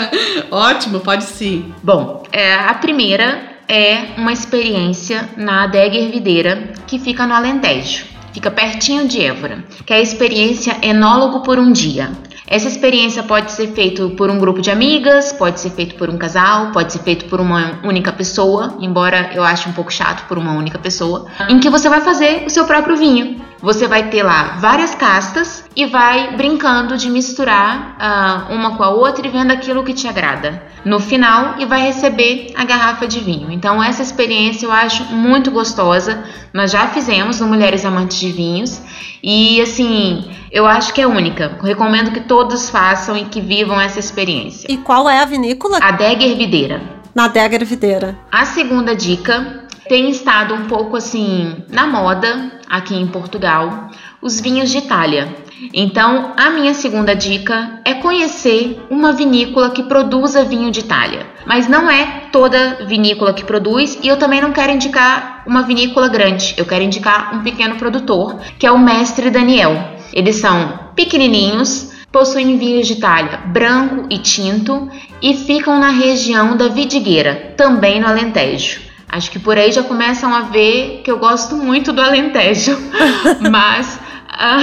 Ótimo, 0.50 1.00
pode 1.00 1.24
sim. 1.24 1.72
Bom, 1.82 2.22
é, 2.32 2.54
a 2.54 2.74
primeira 2.74 3.56
é 3.68 4.14
uma 4.16 4.32
experiência 4.32 5.28
na 5.36 5.64
adega 5.64 5.96
ervideira 5.96 6.72
que 6.86 6.98
fica 6.98 7.26
no 7.26 7.34
Alentejo. 7.34 8.15
Fica 8.36 8.50
pertinho 8.50 9.08
de 9.08 9.22
Évora, 9.22 9.64
que 9.86 9.94
é 9.94 9.96
a 9.96 10.00
experiência 10.02 10.76
Enólogo 10.82 11.40
por 11.40 11.58
um 11.58 11.72
Dia. 11.72 12.10
Essa 12.46 12.68
experiência 12.68 13.22
pode 13.22 13.50
ser 13.50 13.68
feita 13.68 14.06
por 14.10 14.30
um 14.30 14.38
grupo 14.38 14.60
de 14.60 14.70
amigas, 14.70 15.32
pode 15.32 15.58
ser 15.58 15.70
feito 15.70 15.94
por 15.94 16.10
um 16.10 16.18
casal, 16.18 16.70
pode 16.70 16.92
ser 16.92 16.98
feito 16.98 17.24
por 17.30 17.40
uma 17.40 17.80
única 17.82 18.12
pessoa, 18.12 18.76
embora 18.78 19.30
eu 19.32 19.42
ache 19.42 19.66
um 19.70 19.72
pouco 19.72 19.90
chato 19.90 20.28
por 20.28 20.36
uma 20.36 20.52
única 20.52 20.78
pessoa, 20.78 21.24
em 21.48 21.58
que 21.58 21.70
você 21.70 21.88
vai 21.88 22.02
fazer 22.02 22.44
o 22.44 22.50
seu 22.50 22.66
próprio 22.66 22.94
vinho. 22.94 23.40
Você 23.66 23.88
vai 23.88 24.10
ter 24.10 24.22
lá 24.22 24.58
várias 24.60 24.94
castas 24.94 25.64
e 25.74 25.86
vai 25.86 26.36
brincando 26.36 26.96
de 26.96 27.10
misturar 27.10 27.96
uh, 27.98 28.54
uma 28.54 28.76
com 28.76 28.84
a 28.84 28.90
outra 28.90 29.26
e 29.26 29.28
vendo 29.28 29.50
aquilo 29.50 29.82
que 29.82 29.92
te 29.92 30.06
agrada 30.06 30.62
no 30.84 31.00
final 31.00 31.56
e 31.58 31.66
vai 31.66 31.82
receber 31.82 32.52
a 32.54 32.64
garrafa 32.64 33.08
de 33.08 33.18
vinho. 33.18 33.50
Então, 33.50 33.82
essa 33.82 34.04
experiência 34.04 34.66
eu 34.66 34.70
acho 34.70 35.02
muito 35.06 35.50
gostosa. 35.50 36.22
Nós 36.54 36.70
já 36.70 36.86
fizemos 36.86 37.40
no 37.40 37.48
Mulheres 37.48 37.84
Amantes 37.84 38.20
de 38.20 38.30
Vinhos 38.30 38.80
e 39.20 39.60
assim, 39.60 40.30
eu 40.52 40.64
acho 40.64 40.94
que 40.94 41.00
é 41.00 41.06
única. 41.08 41.58
Recomendo 41.60 42.12
que 42.12 42.20
todos 42.20 42.70
façam 42.70 43.16
e 43.16 43.24
que 43.24 43.40
vivam 43.40 43.80
essa 43.80 43.98
experiência. 43.98 44.70
E 44.70 44.76
qual 44.76 45.10
é 45.10 45.18
a 45.18 45.24
vinícola? 45.24 45.80
A 45.82 45.90
Dega 45.90 46.24
Ervideira. 46.24 46.80
Na 47.12 47.26
Dega 47.26 47.56
Ervideira. 47.56 48.16
A 48.30 48.44
segunda 48.44 48.94
dica 48.94 49.65
tem 49.88 50.10
estado 50.10 50.54
um 50.54 50.66
pouco 50.66 50.96
assim 50.96 51.64
na 51.68 51.86
moda 51.86 52.52
aqui 52.68 52.94
em 52.94 53.06
Portugal, 53.06 53.90
os 54.20 54.40
vinhos 54.40 54.70
de 54.70 54.78
Itália. 54.78 55.28
Então, 55.72 56.32
a 56.36 56.50
minha 56.50 56.74
segunda 56.74 57.14
dica 57.14 57.80
é 57.84 57.94
conhecer 57.94 58.78
uma 58.90 59.12
vinícola 59.12 59.70
que 59.70 59.84
produza 59.84 60.44
vinho 60.44 60.70
de 60.70 60.80
Itália. 60.80 61.26
Mas 61.46 61.68
não 61.68 61.90
é 61.90 62.28
toda 62.30 62.84
vinícola 62.86 63.32
que 63.32 63.44
produz 63.44 63.98
e 64.02 64.08
eu 64.08 64.18
também 64.18 64.40
não 64.40 64.52
quero 64.52 64.72
indicar 64.72 65.42
uma 65.46 65.62
vinícola 65.62 66.08
grande. 66.08 66.54
Eu 66.56 66.66
quero 66.66 66.84
indicar 66.84 67.34
um 67.34 67.42
pequeno 67.42 67.76
produtor, 67.76 68.38
que 68.58 68.66
é 68.66 68.72
o 68.72 68.78
Mestre 68.78 69.30
Daniel. 69.30 69.96
Eles 70.12 70.36
são 70.36 70.90
pequenininhos, 70.94 71.92
possuem 72.12 72.58
vinhos 72.58 72.86
de 72.86 72.94
Itália 72.94 73.38
branco 73.46 74.06
e 74.10 74.18
tinto 74.18 74.90
e 75.22 75.34
ficam 75.34 75.78
na 75.78 75.90
região 75.90 76.56
da 76.56 76.68
Vidigueira, 76.68 77.54
também 77.56 78.00
no 78.00 78.06
Alentejo. 78.06 78.85
Acho 79.08 79.30
que 79.30 79.38
por 79.38 79.56
aí 79.56 79.70
já 79.72 79.82
começam 79.82 80.34
a 80.34 80.42
ver 80.42 81.02
que 81.04 81.10
eu 81.10 81.18
gosto 81.18 81.56
muito 81.56 81.92
do 81.92 82.00
Alentejo, 82.00 82.76
mas 83.50 83.96
uh, 83.96 84.62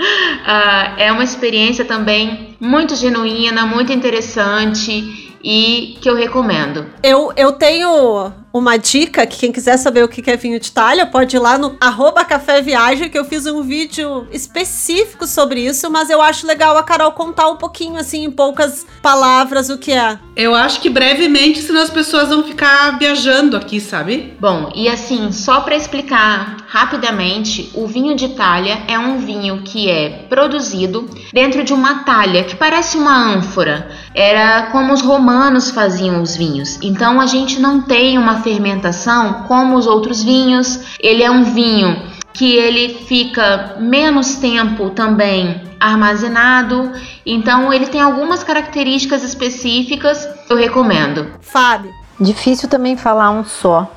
uh, 0.00 0.94
é 0.98 1.12
uma 1.12 1.24
experiência 1.24 1.84
também 1.84 2.56
muito 2.60 2.96
genuína, 2.96 3.64
muito 3.64 3.92
interessante 3.92 5.26
e 5.42 5.96
que 6.00 6.10
eu 6.10 6.16
recomendo. 6.16 6.86
Eu, 7.02 7.32
eu 7.36 7.52
tenho 7.52 8.32
uma 8.58 8.76
dica 8.76 9.26
que 9.26 9.38
quem 9.38 9.52
quiser 9.52 9.76
saber 9.76 10.02
o 10.02 10.08
que 10.08 10.30
é 10.30 10.36
vinho 10.36 10.58
de 10.58 10.68
Itália 10.68 11.06
pode 11.06 11.36
ir 11.36 11.38
lá 11.38 11.58
no 11.58 11.76
arroba 11.80 12.24
Café 12.24 12.60
Viagem, 12.62 13.08
que 13.08 13.18
eu 13.18 13.24
fiz 13.24 13.46
um 13.46 13.62
vídeo 13.62 14.26
específico 14.30 15.26
sobre 15.26 15.60
isso, 15.60 15.90
mas 15.90 16.10
eu 16.10 16.20
acho 16.22 16.46
legal 16.46 16.76
a 16.76 16.82
Carol 16.82 17.12
contar 17.12 17.48
um 17.48 17.56
pouquinho, 17.56 17.96
assim, 17.96 18.24
em 18.24 18.30
poucas 18.30 18.86
palavras, 19.02 19.68
o 19.68 19.78
que 19.78 19.92
é. 19.92 20.18
Eu 20.34 20.54
acho 20.54 20.80
que 20.80 20.90
brevemente, 20.90 21.62
senão 21.62 21.82
as 21.82 21.90
pessoas 21.90 22.28
vão 22.28 22.42
ficar 22.42 22.98
viajando 22.98 23.56
aqui, 23.56 23.80
sabe? 23.80 24.34
Bom, 24.40 24.70
e 24.74 24.88
assim, 24.88 25.32
só 25.32 25.60
para 25.60 25.76
explicar 25.76 26.64
rapidamente, 26.66 27.70
o 27.74 27.86
vinho 27.86 28.14
de 28.14 28.26
Itália 28.26 28.82
é 28.88 28.98
um 28.98 29.18
vinho 29.18 29.62
que 29.62 29.88
é 29.88 30.26
produzido 30.28 31.08
dentro 31.32 31.64
de 31.64 31.72
uma 31.72 32.04
talha 32.04 32.44
que 32.44 32.56
parece 32.56 32.96
uma 32.96 33.34
ânfora. 33.34 33.90
Era 34.14 34.66
como 34.72 34.92
os 34.92 35.00
romanos 35.00 35.70
faziam 35.70 36.22
os 36.22 36.36
vinhos. 36.36 36.78
Então 36.82 37.20
a 37.20 37.26
gente 37.26 37.60
não 37.60 37.80
tem 37.80 38.18
uma 38.18 38.40
fermentação 38.46 39.42
como 39.48 39.76
os 39.76 39.88
outros 39.88 40.22
vinhos. 40.22 40.80
Ele 41.00 41.24
é 41.24 41.30
um 41.30 41.42
vinho 41.42 42.00
que 42.32 42.54
ele 42.56 42.94
fica 43.06 43.74
menos 43.80 44.36
tempo 44.36 44.90
também 44.90 45.62
armazenado. 45.80 46.92
Então 47.24 47.72
ele 47.72 47.86
tem 47.86 48.00
algumas 48.00 48.44
características 48.44 49.24
específicas. 49.24 50.28
Eu 50.48 50.56
recomendo. 50.56 51.32
Fábio. 51.40 51.92
Difícil 52.20 52.68
também 52.68 52.96
falar 52.96 53.32
um 53.32 53.44
só. 53.44 53.90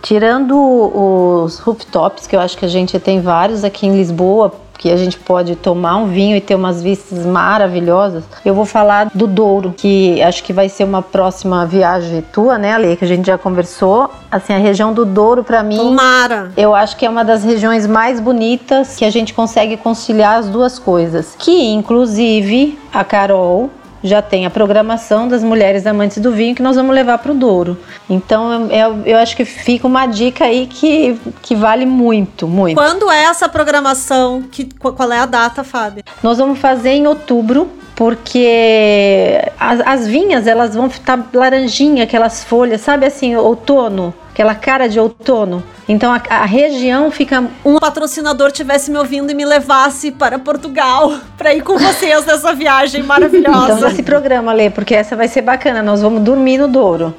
Tirando 0.00 0.54
os 0.54 1.58
rooftops, 1.58 2.28
que 2.28 2.36
eu 2.36 2.40
acho 2.40 2.56
que 2.56 2.64
a 2.64 2.68
gente 2.68 2.96
tem 3.00 3.20
vários 3.20 3.64
aqui 3.64 3.88
em 3.88 3.96
Lisboa, 3.96 4.54
que 4.76 4.90
a 4.90 4.96
gente 4.96 5.18
pode 5.18 5.56
tomar 5.56 5.96
um 5.96 6.06
vinho 6.06 6.36
e 6.36 6.40
ter 6.40 6.54
umas 6.54 6.82
vistas 6.82 7.24
maravilhosas, 7.24 8.24
eu 8.44 8.54
vou 8.54 8.64
falar 8.64 9.10
do 9.14 9.26
Douro, 9.26 9.74
que 9.76 10.22
acho 10.22 10.42
que 10.42 10.52
vai 10.52 10.68
ser 10.68 10.84
uma 10.84 11.02
próxima 11.02 11.66
viagem 11.66 12.22
tua, 12.32 12.58
né, 12.58 12.72
Ale, 12.72 12.96
que 12.96 13.04
a 13.04 13.08
gente 13.08 13.26
já 13.26 13.38
conversou. 13.38 14.10
Assim, 14.30 14.52
a 14.52 14.58
região 14.58 14.92
do 14.92 15.04
Douro 15.04 15.42
para 15.44 15.62
mim, 15.62 15.76
Tomara. 15.76 16.52
eu 16.56 16.74
acho 16.74 16.96
que 16.96 17.06
é 17.06 17.10
uma 17.10 17.24
das 17.24 17.44
regiões 17.44 17.86
mais 17.86 18.20
bonitas 18.20 18.96
que 18.96 19.04
a 19.04 19.10
gente 19.10 19.32
consegue 19.32 19.76
conciliar 19.76 20.38
as 20.38 20.48
duas 20.48 20.78
coisas. 20.78 21.34
Que 21.38 21.68
inclusive 21.68 22.78
a 22.92 23.04
Carol 23.04 23.70
já 24.06 24.22
tem 24.22 24.46
a 24.46 24.50
programação 24.50 25.28
das 25.28 25.42
mulheres 25.42 25.86
amantes 25.86 26.18
do 26.18 26.32
vinho 26.32 26.54
que 26.54 26.62
nós 26.62 26.76
vamos 26.76 26.94
levar 26.94 27.18
para 27.18 27.32
o 27.32 27.34
Douro. 27.34 27.78
Então 28.08 28.70
eu, 28.70 29.02
eu, 29.04 29.18
acho 29.18 29.36
que 29.36 29.44
fica 29.44 29.86
uma 29.86 30.06
dica 30.06 30.44
aí 30.44 30.66
que, 30.66 31.18
que 31.42 31.54
vale 31.54 31.86
muito, 31.86 32.46
muito. 32.46 32.76
Quando 32.76 33.10
é 33.10 33.24
essa 33.24 33.48
programação? 33.48 34.44
Que, 34.50 34.64
qual 34.64 35.12
é 35.12 35.18
a 35.18 35.26
data, 35.26 35.64
Fábio? 35.64 36.04
Nós 36.22 36.38
vamos 36.38 36.58
fazer 36.58 36.90
em 36.90 37.06
outubro, 37.06 37.68
porque 37.94 39.40
as, 39.58 39.80
as 39.80 40.06
vinhas 40.06 40.46
elas 40.46 40.74
vão 40.74 40.86
estar 40.86 41.28
laranjinha, 41.32 42.04
aquelas 42.04 42.44
folhas, 42.44 42.80
sabe 42.80 43.06
assim, 43.06 43.34
outono 43.36 44.14
aquela 44.36 44.54
cara 44.54 44.86
de 44.86 45.00
outono. 45.00 45.62
Então 45.88 46.12
a, 46.12 46.20
a, 46.28 46.44
região 46.44 47.10
fica. 47.10 47.42
Um 47.64 47.78
patrocinador 47.78 48.52
tivesse 48.52 48.90
me 48.90 48.98
ouvindo 48.98 49.30
e 49.30 49.34
me 49.34 49.46
levasse 49.46 50.12
para 50.12 50.38
Portugal 50.38 51.14
para 51.38 51.54
ir 51.54 51.62
com 51.62 51.78
vocês 51.78 52.26
nessa 52.26 52.52
viagem 52.52 53.02
maravilhosa. 53.02 53.76
Então 53.76 53.88
esse 53.88 54.02
programa, 54.02 54.52
Lê, 54.52 54.68
porque 54.68 54.94
essa 54.94 55.16
vai 55.16 55.26
ser 55.26 55.40
bacana. 55.40 55.82
Nós 55.82 56.02
vamos 56.02 56.22
dormir 56.22 56.58
no 56.58 56.68
Douro. 56.68 57.14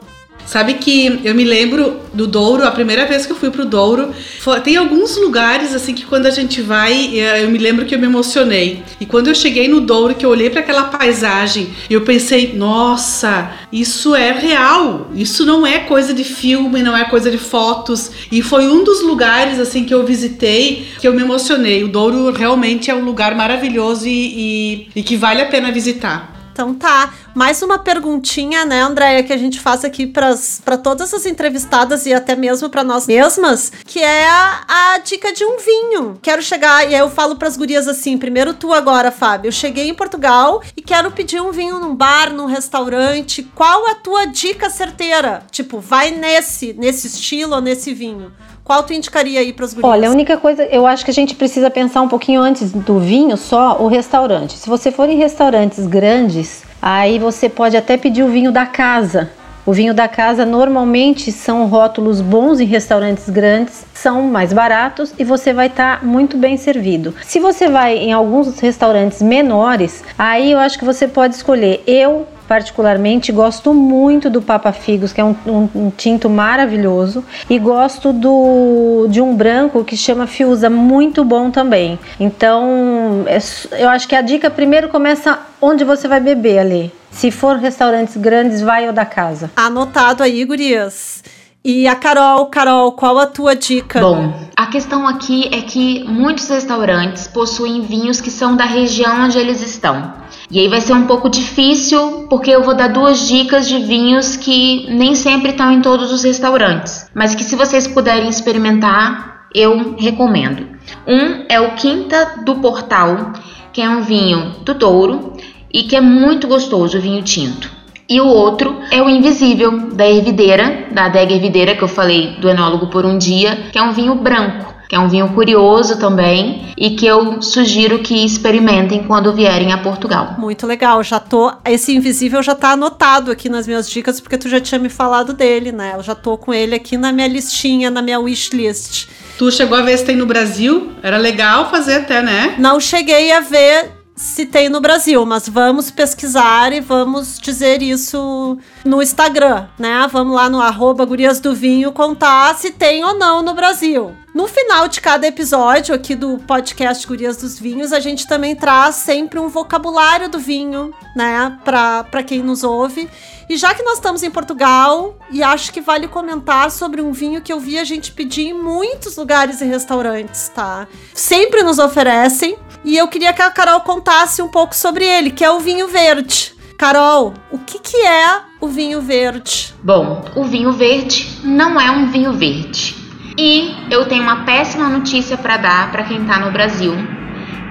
Sabe 0.47 0.75
que 0.75 1.19
eu 1.25 1.35
me 1.35 1.43
lembro 1.43 1.99
do 2.13 2.25
Douro, 2.25 2.65
a 2.65 2.71
primeira 2.71 3.05
vez 3.05 3.25
que 3.25 3.33
eu 3.33 3.35
fui 3.35 3.51
pro 3.51 3.65
Douro, 3.65 4.13
foi, 4.39 4.61
tem 4.61 4.77
alguns 4.77 5.17
lugares 5.17 5.75
assim 5.75 5.93
que 5.93 6.05
quando 6.05 6.25
a 6.25 6.29
gente 6.29 6.61
vai, 6.61 7.19
eh, 7.19 7.43
eu 7.43 7.49
me 7.49 7.57
lembro 7.57 7.85
que 7.85 7.93
eu 7.93 7.99
me 7.99 8.05
emocionei. 8.05 8.81
E 8.97 9.05
quando 9.05 9.27
eu 9.27 9.35
cheguei 9.35 9.67
no 9.67 9.81
Douro, 9.81 10.15
que 10.15 10.25
eu 10.25 10.29
olhei 10.29 10.49
para 10.49 10.61
aquela 10.61 10.85
paisagem, 10.85 11.67
eu 11.89 12.01
pensei, 12.01 12.53
nossa, 12.55 13.51
isso 13.73 14.15
é 14.15 14.31
real. 14.31 15.11
Isso 15.13 15.45
não 15.45 15.67
é 15.67 15.79
coisa 15.79 16.13
de 16.13 16.23
filme, 16.23 16.81
não 16.81 16.95
é 16.95 17.03
coisa 17.03 17.29
de 17.29 17.37
fotos. 17.37 18.09
E 18.31 18.41
foi 18.41 18.69
um 18.69 18.85
dos 18.85 19.01
lugares 19.01 19.59
assim 19.59 19.83
que 19.83 19.93
eu 19.93 20.05
visitei 20.05 20.87
que 20.97 21.05
eu 21.05 21.13
me 21.13 21.23
emocionei. 21.23 21.83
O 21.83 21.89
Douro 21.89 22.31
realmente 22.31 22.89
é 22.89 22.95
um 22.95 23.03
lugar 23.03 23.35
maravilhoso 23.35 24.07
e, 24.07 24.11
e, 24.11 24.87
e 24.95 25.03
que 25.03 25.17
vale 25.17 25.41
a 25.41 25.45
pena 25.47 25.73
visitar. 25.73 26.37
Então 26.57 26.73
tá. 26.73 27.13
Mais 27.37 27.61
uma 27.61 27.77
perguntinha, 27.77 28.65
né, 28.65 28.81
Andréia, 28.81 29.21
que 29.21 29.31
a 29.31 29.37
gente 29.37 29.59
faz 29.59 29.85
aqui 29.85 30.07
para 30.07 30.75
todas 30.75 31.13
as 31.13 31.23
entrevistadas 31.27 32.07
e 32.07 32.11
até 32.11 32.35
mesmo 32.35 32.67
para 32.67 32.83
nós 32.83 33.05
mesmas, 33.05 33.71
que 33.85 33.99
é 33.99 34.27
a, 34.27 34.63
a, 34.67 34.97
dica 34.97 35.31
de 35.31 35.45
um 35.45 35.55
vinho. 35.59 36.17
Quero 36.19 36.41
chegar, 36.41 36.89
e 36.89 36.95
aí 36.95 36.99
eu 36.99 37.11
falo 37.11 37.35
para 37.35 37.47
as 37.47 37.55
gurias 37.55 37.87
assim: 37.87 38.17
primeiro 38.17 38.55
tu 38.55 38.73
agora, 38.73 39.11
Fábio. 39.11 39.49
Eu 39.49 39.51
cheguei 39.51 39.87
em 39.87 39.93
Portugal 39.93 40.63
e 40.75 40.81
quero 40.81 41.11
pedir 41.11 41.39
um 41.39 41.51
vinho 41.51 41.77
num 41.77 41.93
bar, 41.93 42.33
num 42.33 42.47
restaurante. 42.47 43.43
Qual 43.53 43.85
a 43.85 43.93
tua 43.93 44.25
dica 44.25 44.67
certeira? 44.71 45.43
Tipo, 45.51 45.79
vai 45.79 46.09
nesse, 46.09 46.73
nesse 46.73 47.05
estilo 47.05 47.53
ou 47.53 47.61
nesse 47.61 47.93
vinho? 47.93 48.31
Qual 48.63 48.81
tu 48.81 48.93
indicaria 48.93 49.41
aí 49.41 49.53
para 49.53 49.63
as 49.63 49.75
gurias? 49.75 49.93
Olha, 49.93 50.09
a 50.09 50.11
única 50.11 50.37
coisa, 50.37 50.63
eu 50.65 50.87
acho 50.87 51.05
que 51.05 51.11
a 51.11 51.13
gente 51.13 51.35
precisa 51.35 51.69
pensar 51.69 52.01
um 52.01 52.07
pouquinho 52.07 52.41
antes 52.41 52.71
do 52.71 52.99
vinho 52.99 53.37
só 53.37 53.79
o 53.79 53.87
restaurante. 53.87 54.57
Se 54.57 54.67
você 54.67 54.91
for 54.91 55.07
em 55.07 55.17
restaurantes 55.17 55.85
grandes, 55.85 56.65
aí 56.81 57.19
você 57.19 57.49
pode 57.49 57.75
até 57.75 57.97
pedir 57.97 58.23
o 58.23 58.29
vinho 58.29 58.51
da 58.51 58.65
casa. 58.65 59.29
O 59.65 59.73
vinho 59.73 59.93
da 59.93 60.07
casa 60.07 60.45
normalmente 60.45 61.29
são 61.29 61.67
rótulos 61.67 62.21
bons 62.21 62.61
em 62.61 62.65
restaurantes 62.65 63.29
grandes, 63.29 63.85
são 63.93 64.21
mais 64.23 64.53
baratos 64.53 65.13
e 65.19 65.25
você 65.25 65.51
vai 65.51 65.67
estar 65.67 65.99
tá 65.99 66.05
muito 66.05 66.37
bem 66.37 66.55
servido. 66.55 67.13
Se 67.21 67.37
você 67.37 67.67
vai 67.67 67.97
em 67.97 68.13
alguns 68.13 68.57
restaurantes 68.61 69.21
menores, 69.21 70.05
aí 70.17 70.53
eu 70.53 70.59
acho 70.59 70.79
que 70.79 70.85
você 70.85 71.05
pode 71.05 71.35
escolher. 71.35 71.83
Eu 71.85 72.25
particularmente 72.47 73.31
gosto 73.31 73.73
muito 73.73 74.29
do 74.29 74.41
Papa 74.41 74.71
Figos, 74.71 75.11
que 75.11 75.19
é 75.19 75.23
um, 75.23 75.35
um, 75.45 75.69
um, 75.75 75.89
tinto 75.89 76.29
maravilhoso, 76.29 77.23
e 77.49 77.59
gosto 77.59 78.13
do 78.13 79.07
de 79.09 79.21
um 79.21 79.35
branco 79.35 79.83
que 79.83 79.97
chama 79.97 80.25
Fiusa, 80.27 80.69
muito 80.69 81.23
bom 81.23 81.51
também. 81.51 81.99
Então, 82.19 83.25
é, 83.27 83.37
eu 83.81 83.89
acho 83.89 84.07
que 84.07 84.15
a 84.15 84.21
dica 84.21 84.49
primeiro 84.49 84.89
começa 84.89 85.39
onde 85.61 85.83
você 85.83 86.07
vai 86.07 86.19
beber 86.19 86.59
ali. 86.59 86.91
Se 87.11 87.31
for 87.31 87.57
restaurantes 87.57 88.15
grandes, 88.15 88.61
vai 88.61 88.87
ou 88.87 88.93
da 88.93 89.05
casa. 89.05 89.49
Anotado 89.55 90.23
aí, 90.23 90.43
gurias. 90.45 91.23
E 91.69 91.85
a 91.85 91.95
Carol, 91.95 92.45
Carol, 92.45 92.93
qual 92.93 93.17
a 93.19 93.25
tua 93.25 93.53
dica? 93.53 93.99
Bom, 93.99 94.33
a 94.55 94.67
questão 94.67 95.05
aqui 95.05 95.49
é 95.51 95.61
que 95.61 96.03
muitos 96.05 96.47
restaurantes 96.47 97.27
possuem 97.27 97.81
vinhos 97.81 98.21
que 98.21 98.31
são 98.31 98.55
da 98.55 98.63
região 98.63 99.25
onde 99.25 99.37
eles 99.37 99.61
estão. 99.61 100.13
E 100.49 100.59
aí 100.59 100.67
vai 100.69 100.79
ser 100.79 100.93
um 100.93 101.05
pouco 101.05 101.29
difícil, 101.29 102.25
porque 102.29 102.49
eu 102.49 102.63
vou 102.63 102.73
dar 102.73 102.87
duas 102.87 103.27
dicas 103.27 103.67
de 103.67 103.79
vinhos 103.79 104.37
que 104.37 104.87
nem 104.89 105.13
sempre 105.13 105.51
estão 105.51 105.71
em 105.71 105.81
todos 105.81 106.11
os 106.11 106.23
restaurantes, 106.23 107.09
mas 107.13 107.35
que 107.35 107.43
se 107.43 107.55
vocês 107.55 107.85
puderem 107.85 108.29
experimentar, 108.29 109.47
eu 109.53 109.95
recomendo. 109.97 110.65
Um 111.05 111.45
é 111.49 111.59
o 111.59 111.75
Quinta 111.75 112.43
do 112.45 112.55
Portal, 112.55 113.33
que 113.73 113.81
é 113.81 113.89
um 113.89 114.01
vinho 114.01 114.55
do 114.63 114.73
Douro 114.73 115.33
e 115.73 115.83
que 115.83 115.97
é 115.97 116.01
muito 116.01 116.47
gostoso, 116.47 116.97
o 116.97 117.01
vinho 117.01 117.21
tinto. 117.23 117.69
E 118.09 118.21
o 118.21 118.27
outro 118.27 118.79
é 118.89 119.01
o 119.01 119.09
Invisível, 119.09 119.89
da 119.89 120.07
Ervideira, 120.07 120.87
da 120.91 121.05
adega 121.05 121.33
Ervideira, 121.33 121.75
que 121.75 121.83
eu 121.83 121.89
falei 121.89 122.37
do 122.39 122.49
enólogo 122.49 122.87
por 122.87 123.05
um 123.05 123.17
dia, 123.17 123.67
que 123.69 123.77
é 123.77 123.83
um 123.83 123.91
vinho 123.91 124.15
branco, 124.15 124.73
que 124.87 124.95
é 124.95 124.99
um 124.99 125.09
vinho 125.09 125.29
curioso 125.33 125.99
também 125.99 126.73
e 126.77 126.91
que 126.91 127.05
eu 127.05 127.41
sugiro 127.41 127.99
que 127.99 128.25
experimentem 128.25 129.03
quando 129.03 129.33
vierem 129.33 129.73
a 129.73 129.77
Portugal. 129.77 130.35
Muito 130.37 130.65
legal, 130.65 131.03
já 131.03 131.19
tô. 131.19 131.51
Esse 131.65 131.95
Invisível 131.95 132.41
já 132.41 132.55
tá 132.55 132.71
anotado 132.71 133.31
aqui 133.31 133.49
nas 133.49 133.67
minhas 133.67 133.89
dicas, 133.89 134.21
porque 134.21 134.37
tu 134.37 134.47
já 134.47 134.59
tinha 134.59 134.79
me 134.79 134.89
falado 134.89 135.33
dele, 135.33 135.71
né? 135.71 135.93
Eu 135.95 136.03
já 136.03 136.15
tô 136.15 136.37
com 136.37 136.53
ele 136.53 136.75
aqui 136.75 136.97
na 136.97 137.11
minha 137.11 137.27
listinha, 137.27 137.89
na 137.89 138.01
minha 138.01 138.19
wishlist. 138.19 139.07
Tu 139.37 139.51
chegou 139.51 139.77
a 139.77 139.81
ver 139.81 139.97
se 139.97 140.05
tem 140.05 140.15
no 140.15 140.25
Brasil? 140.25 140.91
Era 141.03 141.17
legal 141.17 141.69
fazer 141.69 141.95
até, 141.95 142.21
né? 142.21 142.55
Não 142.57 142.79
cheguei 142.79 143.31
a 143.31 143.39
ver 143.39 143.97
se 144.17 144.47
tem 144.47 144.67
no 144.67 144.81
Brasil, 144.81 145.23
mas 145.27 145.47
vamos 145.47 145.91
pesquisar 145.91 146.73
e 146.73 146.81
vamos 146.81 147.39
dizer 147.39 147.83
isso 147.83 148.57
no 148.83 149.01
Instagram, 149.01 149.67
né? 149.77 150.07
Vamos 150.11 150.35
lá 150.35 150.49
no 150.49 150.59
arroba 150.59 151.05
Gurias 151.05 151.39
do 151.39 151.53
Vinho 151.53 151.91
contar 151.91 152.55
se 152.55 152.71
tem 152.71 153.05
ou 153.05 153.13
não 153.13 153.43
no 153.43 153.53
Brasil. 153.53 154.15
No 154.37 154.47
final 154.47 154.87
de 154.87 155.01
cada 155.01 155.25
episódio 155.25 155.95
aqui 155.95 156.13
do 156.13 156.37
podcast 156.37 157.07
Gurias 157.07 157.37
dos 157.37 157.59
Vinhos, 157.59 157.91
a 157.91 157.99
gente 157.99 158.27
também 158.27 158.55
traz 158.55 158.93
sempre 158.97 159.39
um 159.39 159.47
vocabulário 159.49 160.29
do 160.29 160.37
vinho, 160.37 160.93
né? 161.15 161.57
Para 161.65 162.21
quem 162.21 162.43
nos 162.43 162.63
ouve. 162.63 163.09
E 163.49 163.57
já 163.57 163.73
que 163.73 163.81
nós 163.81 163.95
estamos 163.95 164.21
em 164.21 164.29
Portugal, 164.29 165.17
e 165.31 165.41
acho 165.41 165.73
que 165.73 165.81
vale 165.81 166.07
comentar 166.07 166.69
sobre 166.69 167.01
um 167.01 167.11
vinho 167.11 167.41
que 167.41 167.51
eu 167.51 167.59
vi 167.59 167.79
a 167.79 167.83
gente 167.83 168.11
pedir 168.11 168.49
em 168.49 168.53
muitos 168.53 169.17
lugares 169.17 169.59
e 169.59 169.65
restaurantes, 169.65 170.49
tá? 170.49 170.87
Sempre 171.15 171.63
nos 171.63 171.79
oferecem. 171.79 172.59
E 172.85 172.95
eu 172.95 173.07
queria 173.07 173.33
que 173.33 173.41
a 173.41 173.49
Carol 173.49 173.81
contasse 173.81 174.39
um 174.43 174.49
pouco 174.49 174.75
sobre 174.75 175.03
ele, 175.03 175.31
que 175.31 175.43
é 175.43 175.49
o 175.49 175.59
vinho 175.59 175.87
verde. 175.87 176.53
Carol, 176.77 177.33
o 177.51 177.57
que, 177.57 177.79
que 177.79 177.97
é 178.05 178.39
o 178.61 178.67
vinho 178.67 179.01
verde? 179.01 179.73
Bom, 179.81 180.23
o 180.35 180.43
vinho 180.43 180.71
verde 180.73 181.39
não 181.43 181.81
é 181.81 181.89
um 181.89 182.11
vinho 182.11 182.33
verde. 182.33 183.06
E 183.37 183.75
eu 183.91 184.05
tenho 184.05 184.23
uma 184.23 184.45
péssima 184.45 184.89
notícia 184.89 185.37
para 185.37 185.57
dar 185.57 185.91
para 185.91 186.03
quem 186.03 186.21
está 186.21 186.39
no 186.39 186.51
Brasil, 186.51 186.93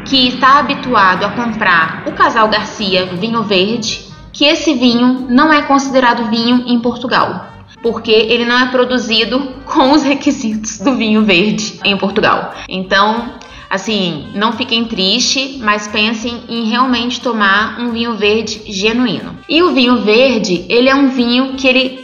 que 0.05 0.29
está 0.29 0.61
habituado 0.61 1.25
a 1.25 1.31
comprar 1.31 2.05
o 2.07 2.13
Casal 2.13 2.49
Garcia 2.49 3.07
vinho 3.07 3.43
verde 3.43 4.07
que 4.33 4.45
esse 4.45 4.75
vinho 4.75 5.27
não 5.31 5.51
é 5.51 5.63
considerado 5.63 6.29
vinho 6.29 6.65
em 6.67 6.79
Portugal, 6.79 7.47
porque 7.83 8.13
ele 8.13 8.45
não 8.45 8.59
é 8.59 8.67
produzido 8.67 9.41
com 9.65 9.93
os 9.93 10.03
requisitos 10.03 10.79
do 10.79 10.95
vinho 10.95 11.25
verde 11.25 11.81
em 11.83 11.97
Portugal. 11.97 12.53
Então, 12.69 13.33
assim, 13.69 14.29
não 14.35 14.53
fiquem 14.53 14.85
tristes, 14.85 15.59
mas 15.59 15.89
pensem 15.89 16.43
em 16.49 16.69
realmente 16.69 17.21
tomar 17.21 17.81
um 17.81 17.91
vinho 17.91 18.15
verde 18.15 18.63
genuíno. 18.67 19.39
E 19.49 19.63
o 19.63 19.73
vinho 19.73 20.03
verde, 20.03 20.65
ele 20.69 20.89
é 20.89 20.95
um 20.95 21.09
vinho 21.09 21.55
que 21.55 21.67
ele 21.67 22.01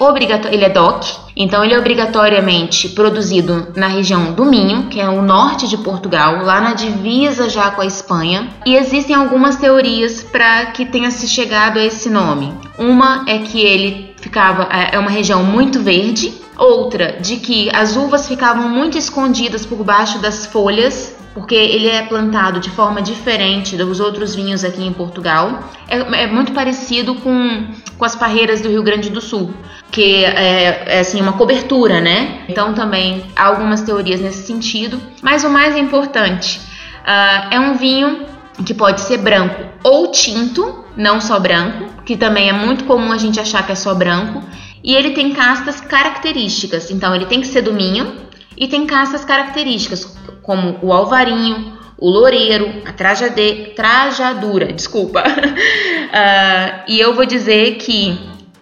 ele 0.51 0.65
é 0.65 0.69
DOC, 0.69 1.23
então 1.37 1.65
ele 1.65 1.75
é 1.75 1.79
obrigatoriamente 1.79 2.91
produzido 2.91 3.69
na 3.75 3.87
região 3.87 4.33
do 4.33 4.45
Minho, 4.45 4.89
que 4.89 5.01
é 5.01 5.09
o 5.09 5.23
norte 5.23 5.67
de 5.67 5.79
Portugal, 5.79 6.43
lá 6.45 6.61
na 6.61 6.75
divisa 6.75 7.49
já 7.49 7.71
com 7.71 7.81
a 7.81 7.87
Espanha. 7.87 8.49
E 8.67 8.77
existem 8.77 9.17
algumas 9.17 9.57
teorias 9.57 10.23
para 10.23 10.67
que 10.67 10.85
tenha 10.85 11.11
se 11.11 11.27
chegado 11.27 11.79
a 11.79 11.85
esse 11.85 12.11
nome. 12.11 12.53
Uma 12.79 13.25
é 13.27 13.39
que 13.39 13.61
ele 13.61 14.15
ficava 14.21 14.69
é, 14.71 14.97
é 14.97 14.99
uma 14.99 15.11
região 15.11 15.43
muito 15.43 15.81
verde, 15.81 16.35
outra 16.57 17.17
de 17.21 17.37
que 17.37 17.75
as 17.75 17.97
uvas 17.97 18.29
ficavam 18.29 18.69
muito 18.69 18.99
escondidas 18.99 19.65
por 19.65 19.83
baixo 19.83 20.19
das 20.19 20.47
folhas 20.47 21.22
porque 21.35 21.55
ele 21.55 21.89
é 21.89 22.03
plantado 22.03 22.61
de 22.61 22.71
forma 22.71 23.01
diferente 23.01 23.77
dos 23.77 24.01
outros 24.01 24.35
vinhos 24.35 24.65
aqui 24.65 24.85
em 24.85 24.93
Portugal. 24.93 25.71
É, 25.89 26.25
é 26.25 26.27
muito 26.27 26.53
parecido 26.53 27.15
com, 27.17 27.67
com 27.97 28.05
as 28.05 28.15
parreiras 28.15 28.61
do 28.61 28.69
Rio 28.69 28.83
Grande 28.83 29.11
do 29.11 29.21
Sul, 29.21 29.53
que 29.91 30.25
é, 30.25 30.85
é, 30.87 31.01
assim 31.01 31.21
uma 31.21 31.33
cobertura, 31.33 32.01
né? 32.01 32.45
Então 32.49 32.75
também 32.75 33.25
há 33.35 33.47
algumas 33.47 33.83
teorias 33.83 34.21
nesse 34.21 34.47
sentido. 34.47 35.01
Mas 35.23 35.45
o 35.45 35.51
mais 35.51 35.77
importante 35.77 36.61
uh, 37.03 37.55
é 37.55 37.59
um 37.59 37.77
vinho 37.77 38.27
que 38.65 38.75
pode 38.75 39.01
ser 39.01 39.19
branco 39.19 39.63
ou 39.83 40.11
tinto, 40.11 40.85
não 40.97 41.21
só 41.21 41.41
branco, 41.41 41.87
que 42.05 42.17
também 42.17 42.49
é 42.49 42.53
muito 42.53 42.85
comum 42.85 43.11
a 43.11 43.17
gente 43.17 43.41
achar 43.41 43.65
que 43.65 43.73
é 43.73 43.75
só 43.75 43.95
branco. 43.95 44.43
E 44.85 44.95
ele 44.95 45.11
tem 45.11 45.33
castas 45.33 45.81
características, 45.81 46.91
então 46.91 47.15
ele 47.15 47.27
tem 47.27 47.41
que 47.41 47.47
ser 47.47 47.63
do 47.63 47.73
minho 47.73 48.17
e 48.57 48.67
tem 48.67 48.85
castas 48.85 49.25
características, 49.25 50.17
como 50.43 50.79
o 50.83 50.93
alvarinho, 50.93 51.79
o 51.99 52.11
loureiro, 52.11 52.83
a 52.85 52.93
trajade, 52.93 53.73
trajadura, 53.77 54.73
desculpa. 54.73 55.23
uh, 55.23 56.83
e 56.91 56.99
eu 56.99 57.15
vou 57.15 57.25
dizer 57.25 57.77
que, 57.77 58.19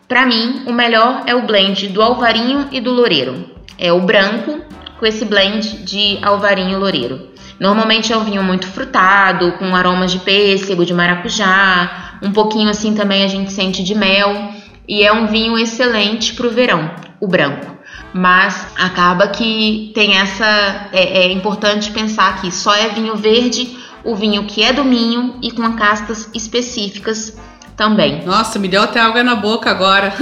para 0.07 0.27
mim, 0.27 0.63
o 0.67 0.73
melhor 0.73 1.23
é 1.27 1.35
o 1.35 1.47
blend 1.47 1.89
do 1.89 2.03
alvarinho 2.03 2.69
e 2.71 2.81
do 2.81 2.93
loureiro. 2.93 3.51
É 3.79 3.91
o 3.93 4.01
branco 4.01 4.61
com 4.99 5.07
esse 5.07 5.25
blend 5.25 5.79
de 5.85 6.19
alvarinho 6.21 6.73
e 6.73 6.77
loureiro. 6.77 7.31
Normalmente 7.59 8.13
é 8.13 8.17
um 8.17 8.25
vinho 8.25 8.43
muito 8.43 8.67
frutado, 8.67 9.53
com 9.53 9.75
aromas 9.75 10.13
de 10.13 10.19
pêssego, 10.19 10.85
de 10.85 10.93
maracujá, 10.93 12.19
um 12.23 12.33
pouquinho 12.33 12.69
assim 12.69 12.95
também 12.95 13.25
a 13.25 13.29
gente 13.29 13.53
sente 13.53 13.83
de 13.83 13.95
mel. 13.95 14.51
E 14.87 15.03
é 15.03 15.13
um 15.13 15.27
vinho 15.27 15.57
excelente 15.57 16.35
para 16.35 16.47
o 16.47 16.51
verão, 16.51 16.91
o 17.21 17.27
branco 17.27 17.80
mas 18.13 18.67
acaba 18.77 19.29
que 19.29 19.93
tem 19.95 20.17
essa. 20.17 20.89
É, 20.93 21.25
é, 21.25 21.33
importante 21.33 21.91
pensar 21.93 22.41
que 22.41 22.51
só 22.51 22.75
é 22.75 22.89
vinho 22.89 23.17
verde 23.17 23.79
o 24.05 24.15
vinho 24.15 24.45
que 24.45 24.63
é 24.63 24.73
do 24.73 24.85
minho 24.85 25.37
e 25.43 25.51
com 25.51 25.71
castas 25.75 26.29
específicas 26.35 27.37
também. 27.77 28.23
Nossa, 28.25 28.59
me 28.59 28.69
deu 28.69 28.83
até 28.83 29.01
água 29.01 29.23
na 29.23 29.35
boca 29.35 29.71
agora. 29.71 30.13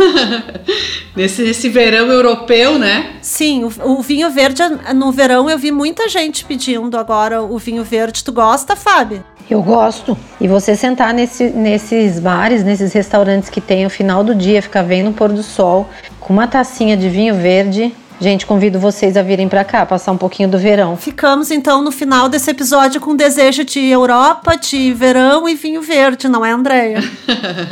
nesse, 1.16 1.42
nesse 1.42 1.68
verão 1.68 2.06
europeu, 2.06 2.78
né? 2.78 3.16
Sim, 3.20 3.64
o, 3.64 3.72
o, 3.98 4.02
vinho 4.02 4.30
verde, 4.30 4.62
no 4.94 5.10
verão 5.10 5.50
eu 5.50 5.58
vi 5.58 5.72
muita 5.72 6.08
gente 6.08 6.44
pedindo 6.44 6.96
agora 6.96 7.42
o 7.42 7.58
vinho 7.58 7.82
verde. 7.82 8.22
Tu 8.22 8.32
gosta, 8.32 8.76
Fábio? 8.76 9.24
Eu 9.50 9.62
gosto. 9.62 10.16
E 10.40 10.46
você 10.46 10.76
sentar 10.76 11.12
nesse, 11.12 11.50
nesses 11.50 12.20
bares, 12.20 12.62
nesses 12.62 12.92
restaurantes 12.92 13.48
que 13.48 13.60
tem 13.60 13.86
o 13.86 13.90
final 13.90 14.22
do 14.22 14.34
dia, 14.34 14.62
ficar 14.62 14.82
vendo 14.82 15.10
o 15.10 15.12
pôr 15.12 15.32
do 15.32 15.42
sol, 15.42 15.88
com 16.28 16.34
uma 16.34 16.46
tacinha 16.46 16.94
de 16.94 17.08
vinho 17.08 17.34
verde. 17.34 17.90
Gente, 18.20 18.44
convido 18.44 18.78
vocês 18.78 19.16
a 19.16 19.22
virem 19.22 19.48
para 19.48 19.64
cá, 19.64 19.86
passar 19.86 20.12
um 20.12 20.18
pouquinho 20.18 20.50
do 20.50 20.58
verão. 20.58 20.94
Ficamos 20.94 21.50
então 21.50 21.80
no 21.80 21.90
final 21.90 22.28
desse 22.28 22.50
episódio 22.50 23.00
com 23.00 23.16
desejo 23.16 23.64
de 23.64 23.80
Europa, 23.86 24.54
de 24.56 24.92
verão 24.92 25.48
e 25.48 25.54
vinho 25.54 25.80
verde, 25.80 26.28
não 26.28 26.44
é, 26.44 26.50
Andréia? 26.50 26.98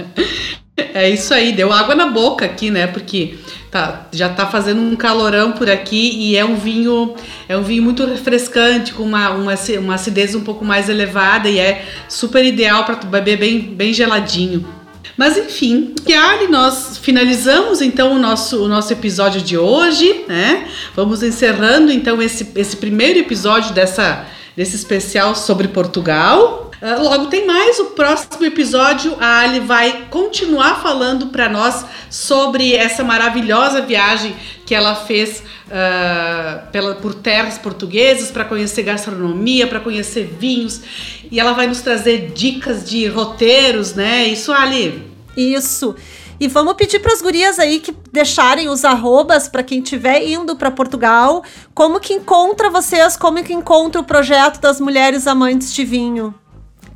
é 0.95 1.11
isso 1.11 1.35
aí, 1.35 1.53
deu 1.53 1.71
água 1.71 1.95
na 1.95 2.07
boca 2.07 2.47
aqui, 2.47 2.71
né? 2.71 2.87
Porque 2.87 3.37
tá, 3.71 4.07
já 4.11 4.31
tá 4.31 4.47
fazendo 4.47 4.81
um 4.81 4.97
calorão 4.97 5.53
por 5.53 5.69
aqui 5.69 6.17
e 6.17 6.35
é 6.35 6.45
um 6.45 6.55
vinho, 6.55 7.15
é 7.47 7.59
um 7.59 7.63
vinho 7.63 7.83
muito 7.83 8.07
refrescante, 8.07 8.95
com 8.95 9.03
uma, 9.03 9.33
uma, 9.33 9.55
uma 9.81 9.95
acidez 9.97 10.35
um 10.35 10.43
pouco 10.43 10.65
mais 10.65 10.89
elevada 10.89 11.47
e 11.51 11.59
é 11.59 11.85
super 12.09 12.43
ideal 12.43 12.85
para 12.85 12.95
beber 12.95 13.37
bem, 13.37 13.61
bem 13.61 13.93
geladinho. 13.93 14.76
Mas 15.17 15.39
enfim, 15.39 15.95
Chiari, 16.05 16.49
nós 16.49 16.99
finalizamos 16.99 17.81
então 17.81 18.15
o 18.15 18.19
nosso, 18.19 18.63
o 18.63 18.69
nosso 18.69 18.93
episódio 18.93 19.41
de 19.41 19.57
hoje, 19.57 20.25
né? 20.29 20.69
Vamos 20.95 21.23
encerrando 21.23 21.91
então 21.91 22.21
esse, 22.21 22.53
esse 22.55 22.77
primeiro 22.77 23.19
episódio 23.19 23.73
dessa, 23.73 24.27
desse 24.55 24.77
especial 24.77 25.35
sobre 25.35 25.69
Portugal. 25.69 26.66
Uh, 26.81 27.03
logo 27.03 27.27
tem 27.27 27.47
mais, 27.47 27.79
o 27.79 27.87
próximo 27.87 28.45
episódio 28.45 29.17
a 29.19 29.41
Ali 29.41 29.61
vai 29.61 30.07
continuar 30.11 30.83
falando 30.83 31.29
para 31.29 31.49
nós 31.49 31.87
sobre 32.11 32.75
essa 32.75 33.03
maravilhosa 33.03 33.81
viagem 33.81 34.37
que 34.67 34.75
ela 34.75 34.95
fez 34.95 35.43
uh, 35.67 36.71
pela, 36.71 36.95
por 36.97 37.15
terras 37.15 37.57
portuguesas 37.57 38.31
para 38.31 38.45
conhecer 38.45 38.83
gastronomia, 38.83 39.67
para 39.67 39.81
conhecer 39.81 40.37
vinhos 40.39 40.83
e 41.31 41.41
ela 41.41 41.53
vai 41.53 41.67
nos 41.67 41.81
trazer 41.81 42.33
dicas 42.35 42.89
de 42.89 43.07
roteiros, 43.07 43.95
né? 43.95 44.27
Isso, 44.27 44.53
Ali? 44.53 45.03
Isso. 45.37 45.95
E 46.39 46.49
vamos 46.49 46.75
pedir 46.75 46.99
para 46.99 47.15
as 47.15 47.23
gurias 47.23 47.59
aí 47.59 47.81
que 47.81 47.95
deixarem 48.13 48.69
os 48.69 48.85
arrobas 48.85 49.49
para 49.49 49.63
quem 49.63 49.79
estiver 49.79 50.23
indo 50.23 50.55
para 50.55 50.71
Portugal, 50.71 51.43
como 51.75 51.99
que 51.99 52.13
encontra 52.13 52.69
vocês, 52.69 53.17
como 53.17 53.43
que 53.43 53.55
encontra 53.55 54.01
o 54.01 54.05
projeto 54.05 54.61
das 54.61 54.79
mulheres 54.79 55.27
amantes 55.27 55.73
de 55.73 55.83
vinho. 55.83 56.35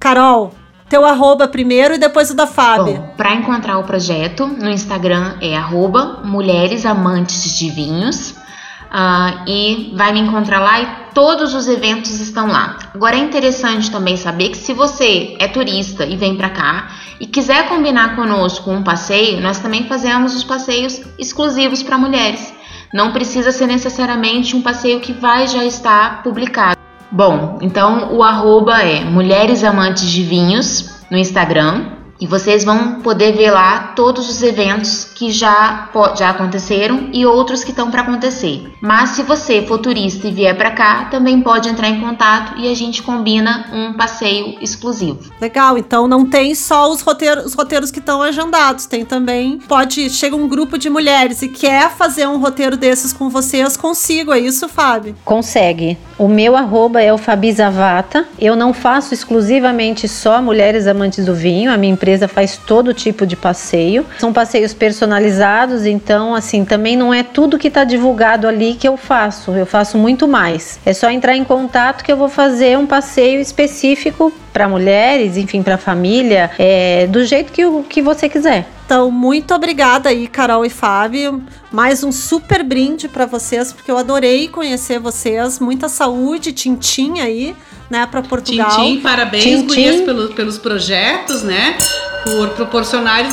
Carol, 0.01 0.55
teu 0.89 1.05
arroba 1.05 1.47
primeiro 1.47 1.95
e 1.95 1.99
depois 1.99 2.31
o 2.31 2.35
da 2.35 2.47
Fábio. 2.47 3.05
Para 3.19 3.35
encontrar 3.35 3.77
o 3.77 3.85
projeto, 3.85 4.47
no 4.47 4.71
Instagram 4.71 5.35
é 5.43 5.55
arroba 5.55 6.23
Mulheres 6.25 6.87
Amantes 6.87 7.59
de 7.59 7.69
Vinhos. 7.69 8.31
uh, 8.31 9.45
e 9.47 9.93
vai 9.95 10.11
me 10.13 10.21
encontrar 10.21 10.59
lá 10.59 10.81
e 10.81 10.89
todos 11.15 11.55
os 11.55 11.69
eventos 11.69 12.19
estão 12.19 12.47
lá. 12.47 12.79
Agora 12.95 13.15
é 13.15 13.19
interessante 13.19 13.91
também 13.91 14.17
saber 14.17 14.49
que 14.49 14.57
se 14.57 14.73
você 14.73 15.37
é 15.39 15.47
turista 15.47 16.07
e 16.07 16.17
vem 16.17 16.35
para 16.35 16.49
cá 16.49 16.89
e 17.21 17.27
quiser 17.27 17.69
combinar 17.69 18.17
conosco 18.17 18.71
um 18.71 18.83
passeio, 18.83 19.39
nós 19.43 19.61
também 19.61 19.87
fazemos 19.87 20.35
os 20.35 20.43
passeios 20.43 21.03
exclusivos 21.19 21.83
para 21.83 21.99
mulheres. 21.99 22.55
Não 22.93 23.13
precisa 23.13 23.53
ser 23.53 23.67
necessariamente 23.67 24.57
um 24.57 24.63
passeio 24.63 24.99
que 24.99 25.13
vai 25.13 25.47
já 25.47 25.63
estar 25.63 26.23
publicado. 26.23 26.80
Bom, 27.13 27.59
então 27.61 28.15
o 28.15 28.23
arroba 28.23 28.83
é 28.83 29.05
Mulheres 29.05 29.65
Amantes 29.65 30.09
de 30.09 30.23
Vinhos 30.23 31.05
no 31.11 31.19
Instagram 31.19 32.00
e 32.21 32.27
vocês 32.27 32.65
vão 32.65 33.01
poder 33.01 33.33
ver 33.33 33.51
lá 33.51 33.93
todos 33.97 34.29
os 34.29 34.43
eventos 34.43 35.05
que 35.15 35.31
já, 35.31 35.89
já 36.17 36.31
aconteceram 36.31 37.09
e 37.13 37.25
outros 37.25 37.65
que 37.65 37.71
estão 37.71 37.91
para 37.91 38.03
acontecer. 38.03 38.71
Mas 38.81 39.11
se 39.11 39.23
você 39.23 39.63
for 39.63 39.79
turista 39.79 40.29
e 40.29 40.33
vier 40.33 40.57
para 40.57 40.71
cá, 40.71 41.07
também 41.07 41.41
pode 41.41 41.69
entrar 41.69 41.89
em 41.89 42.01
contato 42.01 42.59
e 42.59 42.71
a 42.71 42.75
gente 42.75 43.03
combina 43.03 43.67
um 43.73 43.95
passeio 43.95 44.57
exclusivo. 44.61 45.19
Legal, 45.41 45.79
então 45.79 46.07
não 46.07 46.29
tem 46.29 46.55
só 46.55 46.91
os 46.91 47.01
roteiros, 47.01 47.47
os 47.47 47.55
roteiros 47.55 47.91
que 47.91 47.99
estão 47.99 48.21
agendados, 48.21 48.87
tem 48.87 49.05
também, 49.05 49.59
pode, 49.67 50.11
chega 50.11 50.37
um 50.37 50.49
grupo 50.49 50.77
de 50.77 50.91
mulheres 50.91 51.41
e 51.43 51.49
quer 51.49 51.91
fazer 51.91 52.27
um 52.27 52.39
roteiro 52.39 52.77
desses 52.77 53.13
com 53.13 53.31
vocês, 53.31 53.77
consigo, 53.77 54.33
é 54.33 54.39
isso, 54.39 54.69
Fábio? 54.69 55.15
Consegue. 55.25 55.97
O 56.19 56.29
meu 56.29 56.55
arroba 56.55 57.01
é 57.01 57.13
o 57.13 57.19
Fabizavata. 57.19 58.27
Eu 58.39 58.55
não 58.55 58.75
faço 58.75 59.15
exclusivamente 59.15 60.07
só 60.07 60.43
mulheres 60.43 60.87
amantes 60.87 61.25
do 61.25 61.35
vinho, 61.35 61.73
a 61.73 61.77
minha 61.77 61.93
empresa 61.93 62.10
empresa 62.11 62.27
faz 62.27 62.57
todo 62.57 62.93
tipo 62.93 63.25
de 63.25 63.37
passeio. 63.37 64.05
São 64.19 64.33
passeios 64.33 64.75
personalizados, 64.75 65.87
então 65.87 66.35
assim, 66.35 66.65
também 66.65 66.97
não 66.97 67.15
é 67.15 67.23
tudo 67.23 67.59
que 67.59 67.69
está 67.69 67.85
divulgado 67.85 68.49
ali 68.49 68.75
que 68.75 68.89
eu 68.89 68.97
faço. 68.97 69.53
Eu 69.53 69.67
faço 69.67 69.97
muito 69.97 70.27
mais. 70.27 70.81
É 70.85 70.93
só 70.93 71.09
entrar 71.09 71.37
em 71.37 71.45
contato 71.45 72.03
que 72.03 72.11
eu 72.11 72.17
vou 72.17 72.29
fazer 72.29 72.77
um 72.77 72.87
passeio 72.87 73.41
específico 73.41 74.33
para 74.53 74.69
mulheres, 74.69 75.37
enfim, 75.37 75.63
para 75.63 75.79
família, 75.79 76.51
é, 76.59 77.07
do 77.07 77.25
jeito 77.25 77.53
que, 77.53 77.63
que 77.89 78.03
você 78.03 78.29
quiser. 78.29 78.67
Então, 78.85 79.09
muito 79.09 79.55
obrigada 79.55 80.09
aí, 80.09 80.27
Carol 80.27 80.65
e 80.65 80.69
Fábio. 80.69 81.41
Mais 81.71 82.03
um 82.03 82.11
super 82.11 82.65
brinde 82.65 83.07
para 83.07 83.25
vocês, 83.25 83.73
porque 83.73 83.89
eu 83.89 83.97
adorei 83.97 84.49
conhecer 84.49 84.99
vocês. 84.99 85.61
Muita 85.61 85.89
saúde, 85.89 86.53
tintim 86.53 87.21
aí, 87.21 87.55
né, 87.91 88.07
para 88.07 88.23
Portugal. 88.23 88.71
Tintim, 88.71 89.01
parabéns, 89.01 89.43
Tintim. 89.43 89.67
gurias, 89.67 90.01
pelo, 90.03 90.29
pelos 90.29 90.59
projetos, 90.59 91.43
né? 91.43 91.77
Por 92.23 92.51
proporcionar, 92.51 93.25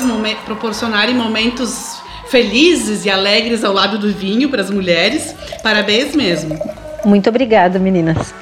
proporcionarem 0.43 1.13
momentos 1.13 1.99
felizes 2.29 3.05
e 3.05 3.09
alegres 3.09 3.63
ao 3.63 3.73
lado 3.73 3.99
do 3.99 4.11
vinho 4.11 4.49
para 4.49 4.61
as 4.61 4.69
mulheres. 4.69 5.35
Parabéns 5.61 6.15
mesmo. 6.15 6.59
Muito 7.05 7.29
obrigada, 7.29 7.77
meninas. 7.77 8.33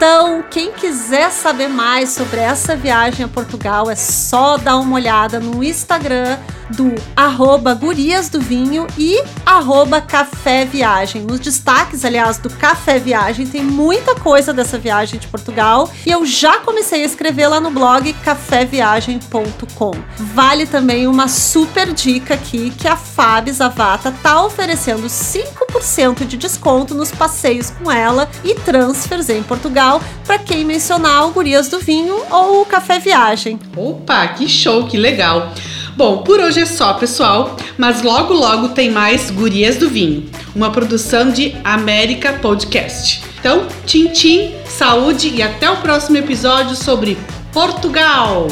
Então, 0.00 0.42
quem 0.50 0.72
quiser 0.72 1.30
saber 1.30 1.68
mais 1.68 2.08
sobre 2.08 2.40
essa 2.40 2.74
viagem 2.74 3.22
a 3.22 3.28
Portugal, 3.28 3.90
é 3.90 3.94
só 3.94 4.56
dar 4.56 4.78
uma 4.78 4.94
olhada 4.94 5.38
no 5.38 5.62
Instagram 5.62 6.38
do 6.70 6.94
arroba 7.16 7.74
Gurias 7.74 8.28
do 8.28 8.40
Vinho 8.40 8.86
e 8.96 9.22
arroba 9.44 10.00
Café 10.00 10.64
Viagem. 10.64 11.22
Nos 11.22 11.40
destaques, 11.40 12.04
aliás, 12.04 12.38
do 12.38 12.48
Café 12.48 12.98
Viagem, 12.98 13.46
tem 13.46 13.62
muita 13.62 14.14
coisa 14.14 14.54
dessa 14.54 14.78
viagem 14.78 15.18
de 15.18 15.26
Portugal 15.26 15.90
e 16.06 16.10
eu 16.10 16.24
já 16.24 16.60
comecei 16.60 17.02
a 17.02 17.06
escrever 17.06 17.48
lá 17.48 17.60
no 17.60 17.70
blog 17.70 18.12
caféviagem.com. 18.24 19.90
Vale 20.16 20.64
também 20.64 21.06
uma 21.06 21.28
super 21.28 21.92
dica 21.92 22.34
aqui 22.34 22.70
que 22.70 22.88
a 22.88 22.96
Fábio 22.96 23.52
Zavata 23.52 24.14
tá 24.22 24.42
oferecendo 24.42 25.08
5% 25.08 26.24
de 26.24 26.36
desconto 26.36 26.94
nos 26.94 27.10
passeios 27.10 27.70
com 27.70 27.90
ela 27.90 28.30
e 28.44 28.54
transfers 28.54 29.28
em 29.28 29.42
Portugal 29.42 29.89
para 30.26 30.38
quem 30.38 30.64
mencionar 30.64 31.26
o 31.26 31.32
Gurias 31.32 31.68
do 31.68 31.80
Vinho 31.80 32.14
ou 32.30 32.60
o 32.60 32.66
Café 32.66 32.98
Viagem. 32.98 33.58
Opa, 33.74 34.28
que 34.28 34.46
show, 34.46 34.86
que 34.86 34.98
legal! 34.98 35.52
Bom, 35.96 36.18
por 36.18 36.38
hoje 36.38 36.60
é 36.60 36.66
só, 36.66 36.94
pessoal, 36.94 37.56
mas 37.76 38.02
logo 38.02 38.32
logo 38.32 38.68
tem 38.68 38.90
mais 38.90 39.30
Gurias 39.30 39.76
do 39.76 39.88
Vinho, 39.88 40.30
uma 40.54 40.70
produção 40.70 41.30
de 41.30 41.54
América 41.64 42.34
Podcast. 42.34 43.22
Então, 43.38 43.66
tchim 43.86 44.08
tchim, 44.08 44.54
saúde 44.66 45.28
e 45.28 45.42
até 45.42 45.70
o 45.70 45.78
próximo 45.78 46.18
episódio 46.18 46.76
sobre 46.76 47.18
Portugal! 47.52 48.46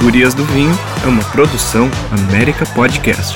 Gurias 0.00 0.34
do 0.34 0.44
Vinho 0.44 0.76
é 1.02 1.06
uma 1.06 1.22
produção 1.24 1.90
América 2.10 2.66
Podcast. 2.74 3.34